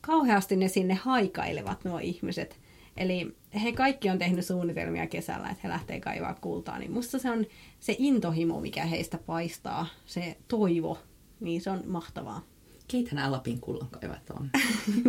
[0.00, 2.60] kauheasti ne sinne haikailevat nuo ihmiset.
[2.96, 7.30] Eli he kaikki on tehnyt suunnitelmia kesällä, että he lähtee kaivaa kultaa, niin musta se
[7.30, 7.46] on
[7.80, 10.98] se intohimo, mikä heistä paistaa, se toivo,
[11.40, 12.42] niin se on mahtavaa.
[12.90, 14.50] Keitä nämä Lapin kullankaivat on?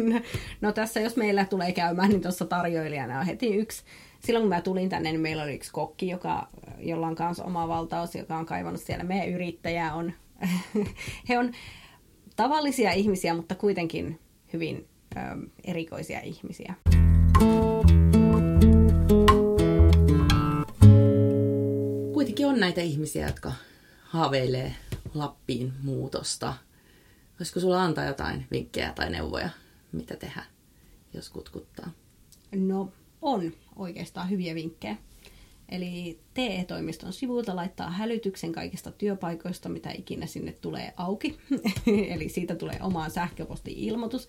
[0.62, 3.84] no tässä jos meillä tulee käymään, niin tuossa tarjoilijana on heti yksi.
[4.20, 6.48] Silloin kun mä tulin tänne, niin meillä oli yksi kokki, joka,
[6.80, 9.04] jolla on kanssa oma valtaus, joka on kaivannut siellä.
[9.04, 10.14] Meidän yrittäjä on,
[11.30, 11.52] he on
[12.36, 14.20] tavallisia ihmisiä, mutta kuitenkin
[14.54, 15.20] hyvin ö,
[15.64, 16.74] erikoisia ihmisiä.
[22.14, 23.52] Kuitenkin on näitä ihmisiä, jotka
[24.02, 24.76] haaveilee
[25.14, 26.54] Lappiin muutosta–
[27.42, 29.50] Voisiko sulla antaa jotain vinkkejä tai neuvoja,
[29.92, 30.44] mitä tehdä,
[31.14, 31.92] jos kutkuttaa?
[32.56, 32.90] No,
[33.22, 34.96] on oikeastaan hyviä vinkkejä.
[35.70, 41.40] Eli TE-toimiston sivulta laittaa hälytyksen kaikista työpaikoista, mitä ikinä sinne tulee auki.
[42.14, 44.28] Eli siitä tulee omaan sähköposti-ilmoitus.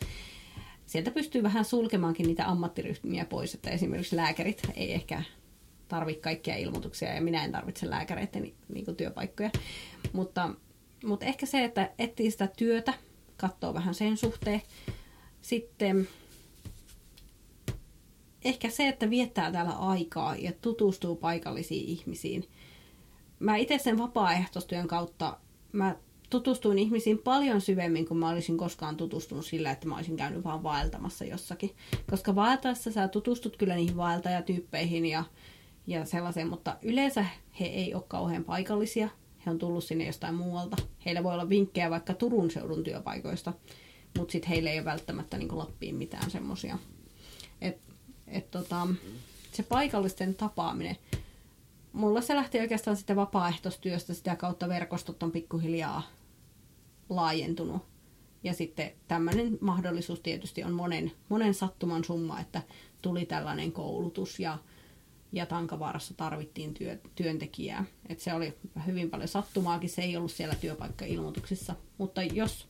[0.87, 5.23] Sieltä pystyy vähän sulkemaankin niitä ammattiryhmiä pois, että esimerkiksi lääkärit ei ehkä
[5.89, 9.51] tarvitse kaikkia ilmoituksia ja minä en tarvitse lääkäreiden niin työpaikkoja.
[10.13, 10.51] Mutta
[11.05, 12.95] mutta ehkä se, että etsii sitä työtä,
[13.37, 14.63] katsoo vähän sen suhteen.
[15.43, 16.09] Sitten
[18.45, 22.49] ehkä se, että viettää täällä aikaa ja tutustuu paikallisiin ihmisiin.
[23.39, 25.39] Mä itse sen vapaaehtoistyön kautta
[25.73, 25.97] mä
[26.31, 30.63] tutustuin ihmisiin paljon syvemmin kuin mä olisin koskaan tutustunut sillä, että mä olisin käynyt vaan
[30.63, 31.71] vaeltamassa jossakin.
[32.11, 35.25] Koska vaeltaessa sä tutustut kyllä niihin vaeltajatyyppeihin ja,
[35.87, 37.25] ja sellaiseen, mutta yleensä
[37.61, 39.09] he ei ole kauhean paikallisia
[39.47, 40.77] he on tullut sinne jostain muualta.
[41.05, 43.53] Heillä voi olla vinkkejä vaikka Turun seudun työpaikoista,
[44.19, 46.79] mutta sitten heillä ei ole välttämättä niin Lappiin mitään semmoisia.
[47.61, 47.79] Et,
[48.29, 48.87] et tota,
[49.53, 50.97] se paikallisten tapaaminen,
[51.93, 56.03] mulla se lähti oikeastaan sitten vapaaehtoistyöstä, sitä kautta verkostot on pikkuhiljaa
[57.09, 57.83] laajentunut.
[58.45, 62.63] Ja sitten tämmöinen mahdollisuus tietysti on monen, monen sattuman summa, että
[63.03, 64.59] tuli tällainen koulutus ja
[65.33, 67.85] ja Tankavaarassa tarvittiin työ, työntekijää.
[68.09, 68.55] Et se oli
[68.87, 71.75] hyvin paljon sattumaakin, se ei ollut siellä työpaikkailmoituksissa.
[71.99, 72.69] Mutta jos,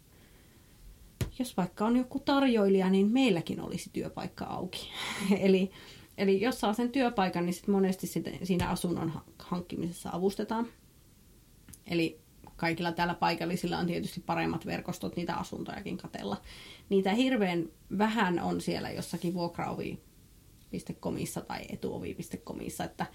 [1.39, 4.89] jos vaikka on joku tarjoilija, niin meilläkin olisi työpaikka auki.
[5.41, 5.71] eli,
[6.19, 10.67] eli jos saa sen työpaikan, niin sit monesti sit siinä asunnon hankkimisessa avustetaan.
[11.87, 12.21] Eli
[12.57, 16.37] kaikilla täällä paikallisilla on tietysti paremmat verkostot niitä asuntojakin katella.
[16.89, 19.99] Niitä hirveän vähän on siellä jossakin vuokraovi
[20.73, 23.07] etuovi.comissa tai etuovi.comissa, että,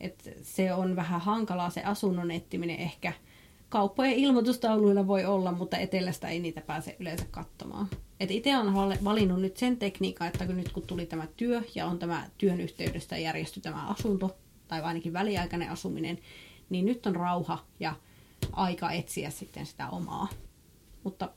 [0.00, 3.12] että se on vähän hankalaa se asunnon etsiminen ehkä.
[3.68, 7.88] Kauppojen ilmoitustauluilla voi olla, mutta etelästä ei niitä pääse yleensä katsomaan.
[8.20, 11.86] Et itse olen valinnut nyt sen tekniikan, että kun nyt kun tuli tämä työ ja
[11.86, 14.36] on tämä työn yhteydestä järjesty tämä asunto,
[14.68, 16.18] tai ainakin väliaikainen asuminen,
[16.70, 17.94] niin nyt on rauha ja
[18.52, 20.28] aika etsiä sitten sitä omaa.
[21.04, 21.30] Mutta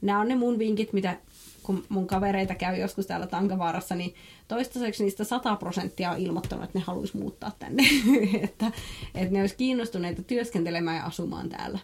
[0.00, 1.16] nämä on ne mun vinkit, mitä
[1.62, 4.14] kun mun kavereita käy joskus täällä Tankavaarassa, niin
[4.48, 7.82] toistaiseksi niistä 100 prosenttia on ilmoittanut, että ne haluaisi muuttaa tänne.
[8.44, 8.72] että,
[9.14, 11.78] että ne olisi kiinnostuneita työskentelemään ja asumaan täällä.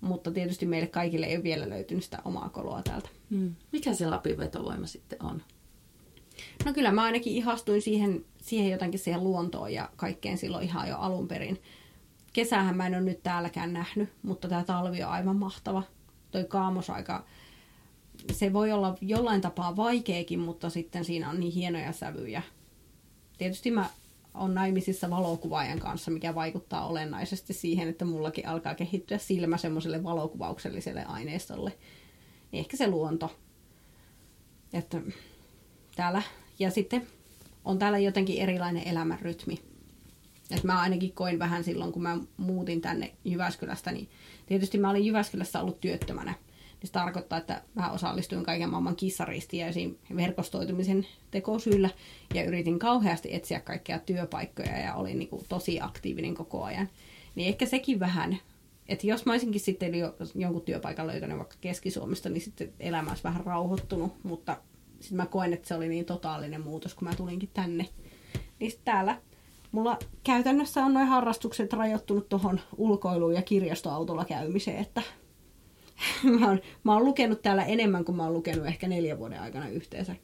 [0.00, 3.08] Mutta tietysti meille kaikille ei ole vielä löytynyt sitä omaa koloa täältä.
[3.30, 3.54] Hmm.
[3.72, 5.42] Mikä se Lapin vetovoima sitten on?
[6.64, 10.98] No kyllä mä ainakin ihastuin siihen, siihen jotenkin siihen luontoon ja kaikkeen silloin ihan jo
[10.98, 11.62] alun perin.
[12.32, 15.82] Kesähän mä en ole nyt täälläkään nähnyt, mutta tämä talvi on aivan mahtava.
[16.36, 17.24] Toi kaamosaika
[18.32, 22.42] se voi olla jollain tapaa vaikeakin, mutta sitten siinä on niin hienoja sävyjä.
[23.38, 23.90] Tietysti mä
[24.34, 31.04] on naimisissa valokuvaajan kanssa, mikä vaikuttaa olennaisesti siihen, että mullakin alkaa kehittyä silmä semmoiselle valokuvaukselliselle
[31.04, 31.72] aineistolle.
[32.52, 33.36] Ehkä se luonto.
[34.72, 35.00] Että
[35.94, 36.22] täällä,
[36.58, 37.06] ja sitten
[37.64, 39.62] on täällä jotenkin erilainen elämänrytmi.
[40.50, 44.08] Et mä ainakin koin vähän silloin, kun mä muutin tänne Jyväskylästä, niin
[44.46, 46.34] tietysti mä olin Jyväskylässä ollut työttömänä
[46.80, 51.90] niin se tarkoittaa, että mä osallistuin kaiken maailman kissaristiäisiin verkostoitumisen tekosyillä
[52.34, 56.88] ja yritin kauheasti etsiä kaikkia työpaikkoja ja olin niin kuin tosi aktiivinen koko ajan.
[57.34, 58.38] Niin ehkä sekin vähän,
[58.88, 63.24] että jos mä olisinkin sitten jo, jonkun työpaikan löytänyt vaikka Keski-Suomesta, niin sitten elämä olisi
[63.24, 64.56] vähän rauhoittunut, mutta
[65.00, 67.88] sitten mä koen, että se oli niin totaalinen muutos, kun mä tulinkin tänne.
[68.60, 69.20] Niin täällä
[69.76, 75.02] mulla käytännössä on noin harrastukset rajoittunut tuohon ulkoiluun ja kirjastoautolla käymiseen, että
[76.40, 79.68] mä oon, mä oon lukenut täällä enemmän kuin mä oon lukenut ehkä neljän vuoden aikana
[79.68, 80.16] yhteensä.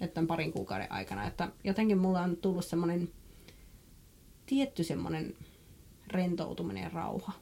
[0.00, 1.26] Että parin kuukauden aikana.
[1.26, 3.08] Että jotenkin mulla on tullut semmoinen
[4.46, 5.34] tietty semmoinen
[6.06, 7.32] rentoutuminen ja rauha.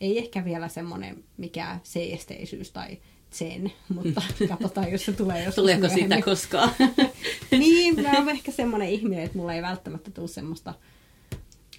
[0.00, 2.98] Ei ehkä vielä semmoinen mikä seesteisyys tai
[3.30, 6.04] sen, mutta katsotaan, jos se tulee joskus Tuleeko myöhemmin.
[6.04, 6.70] sitä koskaan?
[7.50, 10.74] niin, mä oon ehkä semmoinen ihminen, että mulla ei välttämättä tule semmoista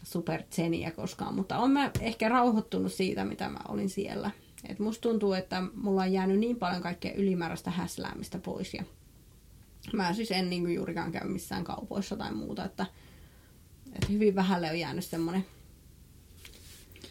[0.04, 4.32] super tseniä koskaan, mutta on mä ehkä rauhoittunut siitä, mitä mä olin siellä.
[4.70, 8.74] Et musta tuntuu, että mulla on jäänyt niin paljon kaikkea ylimääräistä häsläämistä pois.
[8.74, 8.84] Ja
[9.94, 12.86] mä siis en niin juurikaan käy missään kaupoissa tai muuta, että,
[13.94, 15.46] että hyvin vähälle on jäänyt semmoinen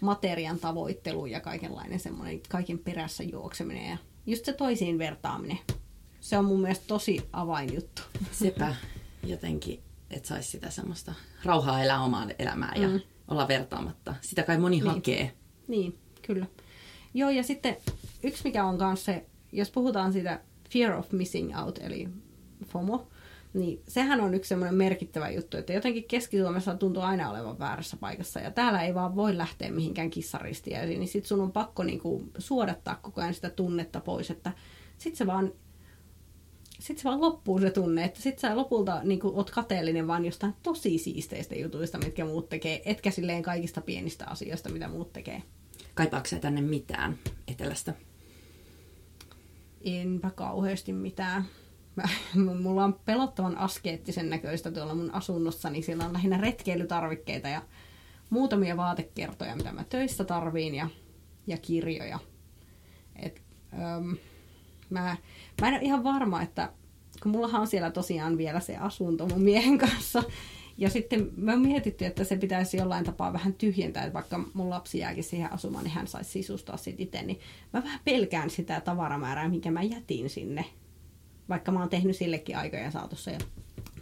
[0.01, 3.97] materian tavoittelu ja kaikenlainen semmoinen kaiken perässä juokseminen ja
[4.29, 5.59] just se toisiin vertaaminen.
[6.21, 8.03] Se on mun mielestä tosi avainjuttu.
[8.33, 8.75] Sepä
[9.27, 11.15] jotenkin, että saisi sitä semmoista
[11.45, 13.01] rauhaa elää omaa elämää ja mm.
[13.29, 14.15] olla vertaamatta.
[14.21, 14.87] Sitä kai moni niin.
[14.87, 15.33] hakee.
[15.69, 16.47] Niin, kyllä.
[17.15, 17.77] Joo, ja sitten
[18.23, 22.09] yksi mikä on kanssa se, jos puhutaan siitä fear of missing out, eli
[22.67, 23.09] FOMO,
[23.55, 28.41] niin sehän on yksi semmoinen merkittävä juttu, että jotenkin Keski-Suomessa tuntuu aina olevan väärässä paikassa,
[28.41, 32.99] ja täällä ei vaan voi lähteä mihinkään kissaristiäisiin, niin sit sun on pakko niinku suodattaa
[33.03, 34.53] koko ajan sitä tunnetta pois, että
[34.99, 35.53] sit se vaan
[36.79, 40.55] sitten se vaan loppuu se tunne, että sit sä lopulta niin oot kateellinen vaan jostain
[40.63, 45.43] tosi siisteistä jutuista, mitkä muut tekee, etkä silleen kaikista pienistä asioista, mitä muut tekee.
[45.95, 47.95] Kaipaako sä tänne mitään etelästä?
[49.81, 51.45] Enpä kauheasti mitään.
[51.99, 52.09] Mä,
[52.63, 55.83] mulla on pelottavan askeettisen näköistä tuolla mun asunnossani.
[55.83, 57.63] Siellä on lähinnä retkeilytarvikkeita ja
[58.31, 60.89] muutamia vaatekertoja, mitä mä töissä tarviin ja,
[61.47, 62.19] ja kirjoja.
[63.17, 64.17] Et, öm,
[64.91, 65.17] mä,
[65.61, 66.73] mä en ole ihan varma, että
[67.23, 70.23] kun mullahan on siellä tosiaan vielä se asunto mun miehen kanssa,
[70.79, 74.99] ja sitten mä mietitty, että se pitäisi jollain tapaa vähän tyhjentää, että vaikka mun lapsi
[74.99, 77.41] jääkin siihen asumaan, niin hän saisi sisustaa sit itse, niin
[77.73, 80.65] mä vähän pelkään sitä tavaramäärää, minkä mä jätin sinne.
[81.49, 83.39] Vaikka mä oon tehnyt sillekin aikojen saatossa ja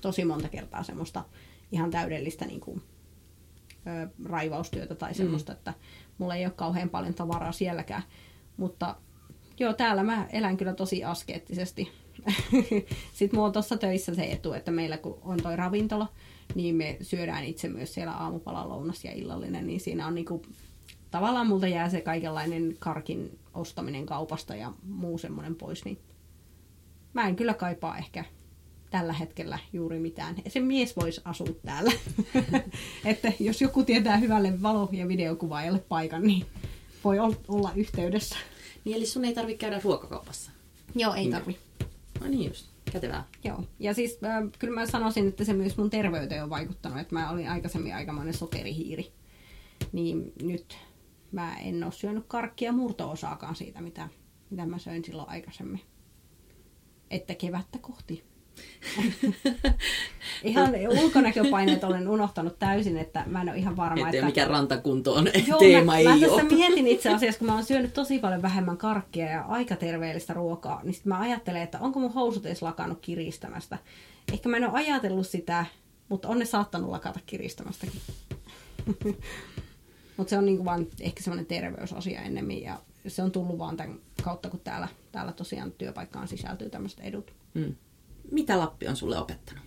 [0.00, 1.24] tosi monta kertaa semmoista
[1.72, 2.82] ihan täydellistä niin kuin,
[3.86, 5.56] ö, raivaustyötä tai semmoista, mm.
[5.56, 5.74] että
[6.18, 8.02] mulla ei ole kauhean paljon tavaraa sielläkään.
[8.56, 8.96] Mutta
[9.58, 11.92] joo, täällä mä elän kyllä tosi askeettisesti.
[13.12, 16.08] Sitten mulla on tuossa töissä se etu, että meillä kun on toi ravintola,
[16.54, 20.42] niin me syödään itse myös siellä aamupala, lounas ja illallinen, niin siinä on niinku,
[21.10, 25.98] tavallaan multa jää se kaikenlainen karkin ostaminen kaupasta ja muu semmoinen pois, niin
[27.16, 28.24] mä en kyllä kaipaa ehkä
[28.90, 30.34] tällä hetkellä juuri mitään.
[30.48, 31.92] Se mies voisi asua täällä.
[33.04, 36.46] että jos joku tietää hyvälle valo- ja videokuvaajalle paikan, niin
[37.04, 38.36] voi olla yhteydessä.
[38.84, 40.50] Niin eli sun ei tarvitse käydä ruokakaupassa?
[40.94, 41.58] Joo, ei tarvi.
[42.20, 43.24] No niin just, kätevää.
[43.44, 47.14] Joo, ja siis äh, kyllä mä sanoisin, että se myös mun terveyteen on vaikuttanut, että
[47.14, 49.12] mä olin aikaisemmin aikamoinen sokerihiiri.
[49.92, 50.78] Niin nyt
[51.32, 54.08] mä en ole syönyt karkkia murto-osaakaan siitä, mitä,
[54.50, 55.80] mitä mä söin silloin aikaisemmin.
[57.10, 58.24] Että kevättä kohti.
[60.44, 64.06] ihan ulkonäköpaineet olen unohtanut täysin, että mä en ole ihan varma.
[64.06, 64.26] Ettei että...
[64.26, 66.20] mikä rantakunto on Joo, teema mä, ei mä ole.
[66.20, 70.34] tässä mietin itse asiassa, kun mä oon syönyt tosi paljon vähemmän karkkia ja aika terveellistä
[70.34, 73.78] ruokaa, niin sitten mä ajattelen, että onko mun housut edes lakannut kiristämästä.
[74.32, 75.66] Ehkä mä en ole ajatellut sitä,
[76.08, 78.00] mutta on ne saattanut lakata kiristämästäkin.
[80.16, 83.98] mutta se on niinku vaan ehkä semmoinen terveysasia ennemmin ja se on tullut vaan tämän
[84.26, 87.34] kautta, kun täällä, täällä tosiaan työpaikkaan sisältyy tämmöiset edut.
[87.54, 87.74] Mm.
[88.30, 89.64] Mitä Lappi on sulle opettanut?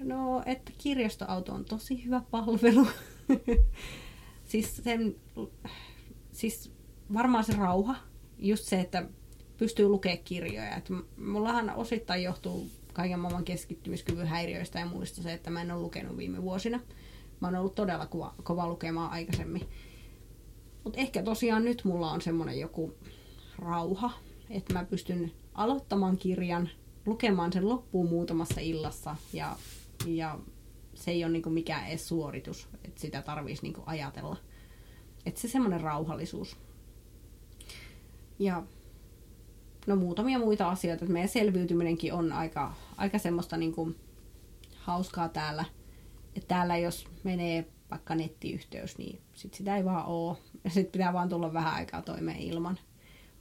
[0.00, 2.86] No, että kirjastoauto on tosi hyvä palvelu.
[4.50, 5.16] siis, sen,
[6.32, 6.72] siis
[7.14, 7.96] varmaan se rauha,
[8.38, 9.08] just se, että
[9.56, 10.76] pystyy lukemaan kirjoja.
[10.76, 15.82] Et mullahan osittain johtuu kaiken maailman keskittymiskyvyn häiriöistä ja muista se, että mä en ole
[15.82, 16.80] lukenut viime vuosina.
[17.40, 19.68] Mä oon ollut todella kova, kova lukemaan aikaisemmin.
[20.86, 22.94] Mutta ehkä tosiaan nyt mulla on semmoinen joku
[23.58, 24.10] rauha,
[24.50, 26.68] että mä pystyn aloittamaan kirjan,
[27.06, 29.56] lukemaan sen loppuun muutamassa illassa ja,
[30.06, 30.38] ja
[30.94, 34.36] se ei ole niinku mikään edes suoritus, että sitä tarvitsisi niinku ajatella.
[35.26, 36.56] Että se semmoinen rauhallisuus.
[38.38, 38.62] Ja
[39.86, 43.94] no muutamia muita asioita, että meidän selviytyminenkin on aika, aika semmoista niinku
[44.76, 45.64] hauskaa täällä.
[46.36, 50.38] Että täällä jos menee vaikka nettiyhteys, niin sit sitä ei vaan oo.
[50.64, 52.78] Ja sit pitää vaan tulla vähän aikaa toimeen ilman.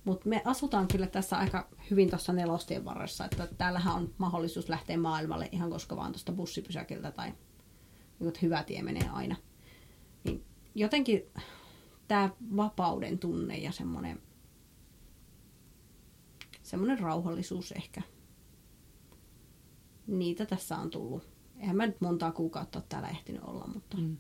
[0.04, 4.98] Mutta me asutaan kyllä tässä aika hyvin tuossa nelostien varressa, että täällähän on mahdollisuus lähteä
[4.98, 7.34] maailmalle ihan koska vaan tuosta bussipysäkiltä tai
[8.20, 9.36] niin hyvä tie menee aina.
[10.24, 11.24] Niin jotenkin
[12.08, 14.22] tämä vapauden tunne ja semmoinen
[16.64, 18.02] semmoinen rauhallisuus ehkä.
[20.08, 24.18] Niitä tässä on tullut eihän mä nyt montaa kuukautta ole täällä ehtinyt olla, mutta, mm.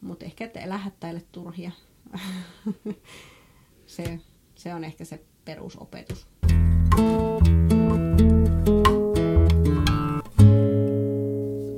[0.00, 1.70] Mutta ehkä että lähettäjille turhia.
[3.86, 4.20] se,
[4.54, 6.26] se on ehkä se perusopetus.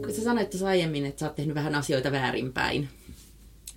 [0.03, 2.89] Kun sä sanoit tuossa aiemmin, että sä oot tehnyt vähän asioita väärinpäin,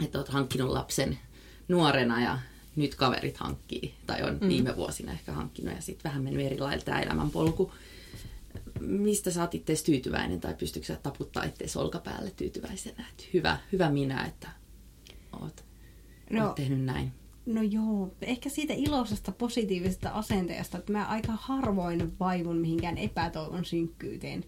[0.05, 1.19] että oot hankkinut lapsen
[1.67, 2.39] nuorena ja
[2.75, 4.47] nyt kaverit hankkii, tai on mm.
[4.47, 7.71] viime vuosina ehkä hankkinut, ja sitten vähän mennyt eri lailla tämä elämänpolku.
[8.81, 13.89] Mistä sä oot itse tyytyväinen, tai pystytkö sä taputtaa itse olkapäälle tyytyväisenä, että hyvä, hyvä
[13.89, 14.49] minä, että
[15.41, 15.65] oot,
[16.29, 17.11] no, oot tehnyt näin?
[17.45, 24.45] No joo, ehkä siitä iloisesta positiivisesta asenteesta, että mä aika harvoin vaivun mihinkään epätoivon synkkyyteen.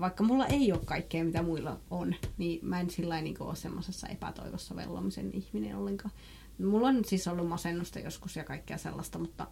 [0.00, 4.08] Vaikka mulla ei ole kaikkea, mitä muilla on, niin mä en sillä niin ole semmoisessa
[4.08, 6.14] epätoivossa vellomisen ihminen ollenkaan.
[6.58, 9.46] Mulla on siis ollut masennusta joskus ja kaikkea sellaista, mutta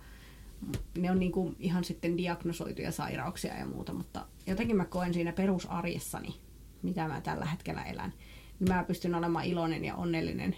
[0.99, 5.33] ne on niin kuin ihan sitten diagnosoituja sairauksia ja muuta, mutta jotenkin mä koen siinä
[5.33, 6.35] perusarjessani,
[6.83, 8.13] mitä mä tällä hetkellä elän,
[8.61, 10.57] niin mä pystyn olemaan iloinen ja onnellinen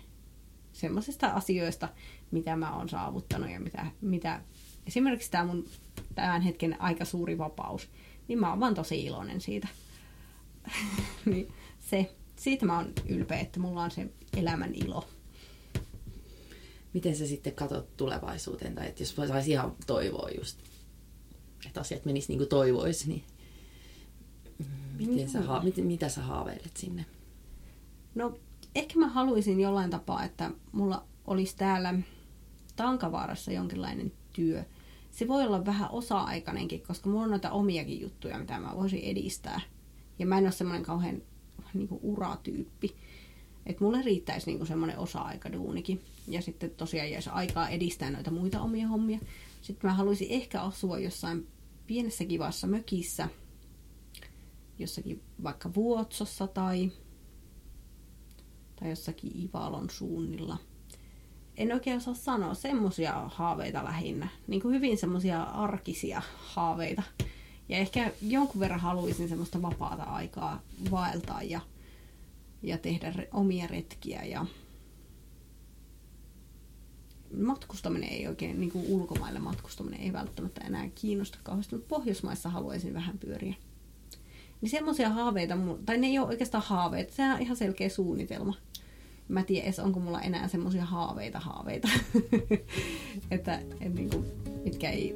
[0.73, 1.89] semmoisista asioista,
[2.31, 4.41] mitä mä oon saavuttanut ja mitä, mitä
[4.87, 5.65] esimerkiksi tämä mun
[6.15, 7.91] tämän hetken aika suuri vapaus,
[8.29, 9.69] niin mä oon vaan tosi iloinen siitä.
[11.31, 11.49] niin
[11.79, 15.09] se, siitä mä oon ylpeä, että mulla on se elämän ilo
[16.95, 20.59] miten sä sitten katsot tulevaisuuteen, tai että jos saisi ihan toivoa just,
[21.67, 23.25] että asiat menis niin kuin toivoisi, niin
[24.99, 27.07] miten sä, ha- miten, mitä sä haaveilet sinne?
[28.15, 28.39] No
[28.75, 31.95] ehkä mä haluaisin jollain tapaa, että mulla olisi täällä
[32.77, 34.65] Tankavaarassa jonkinlainen työ.
[35.11, 39.61] Se voi olla vähän osa-aikainenkin, koska mulla on noita omiakin juttuja, mitä mä voisin edistää.
[40.19, 41.23] Ja mä en ole semmoinen kauhean
[41.75, 42.97] niin kuin uratyyppi.
[43.67, 46.03] Että mulle riittäisi niinku semmoinen osa-aikaduunikin.
[46.29, 49.19] Ja sitten tosiaan jäisi aikaa edistää noita muita omia hommia.
[49.63, 51.47] Sitten mä haluaisin ehkä asua jossain
[51.87, 53.29] pienessä kivassa mökissä,
[54.79, 56.93] jossakin vaikka Vuotsossa tai,
[58.77, 60.57] tai jossakin Ivalon suunnilla.
[61.57, 64.29] En oikein osaa sanoa semmosia haaveita lähinnä.
[64.47, 67.03] Niin kuin hyvin semmosia arkisia haaveita.
[67.69, 71.61] Ja ehkä jonkun verran haluaisin semmoista vapaata aikaa vaeltaa ja
[72.63, 74.47] ja tehdä omia retkiä ja
[77.43, 82.95] matkustaminen ei oikein, niin kuin ulkomaille matkustaminen ei välttämättä enää kiinnosta kauheasti, mutta Pohjoismaissa haluaisin
[82.95, 83.55] vähän pyöriä.
[84.61, 88.55] Niin semmoisia haaveita, tai ne ei ole oikeastaan haaveita, se on ihan selkeä suunnitelma.
[89.29, 91.89] Mä tiedän edes, onko mulla enää semmoisia haaveita haaveita,
[93.31, 94.27] että, että niin kuin,
[94.65, 95.15] mitkä ei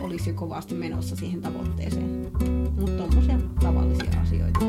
[0.00, 2.32] olisi jo kovasti menossa siihen tavoitteeseen.
[2.80, 4.60] Mutta tommosia tavallisia asioita.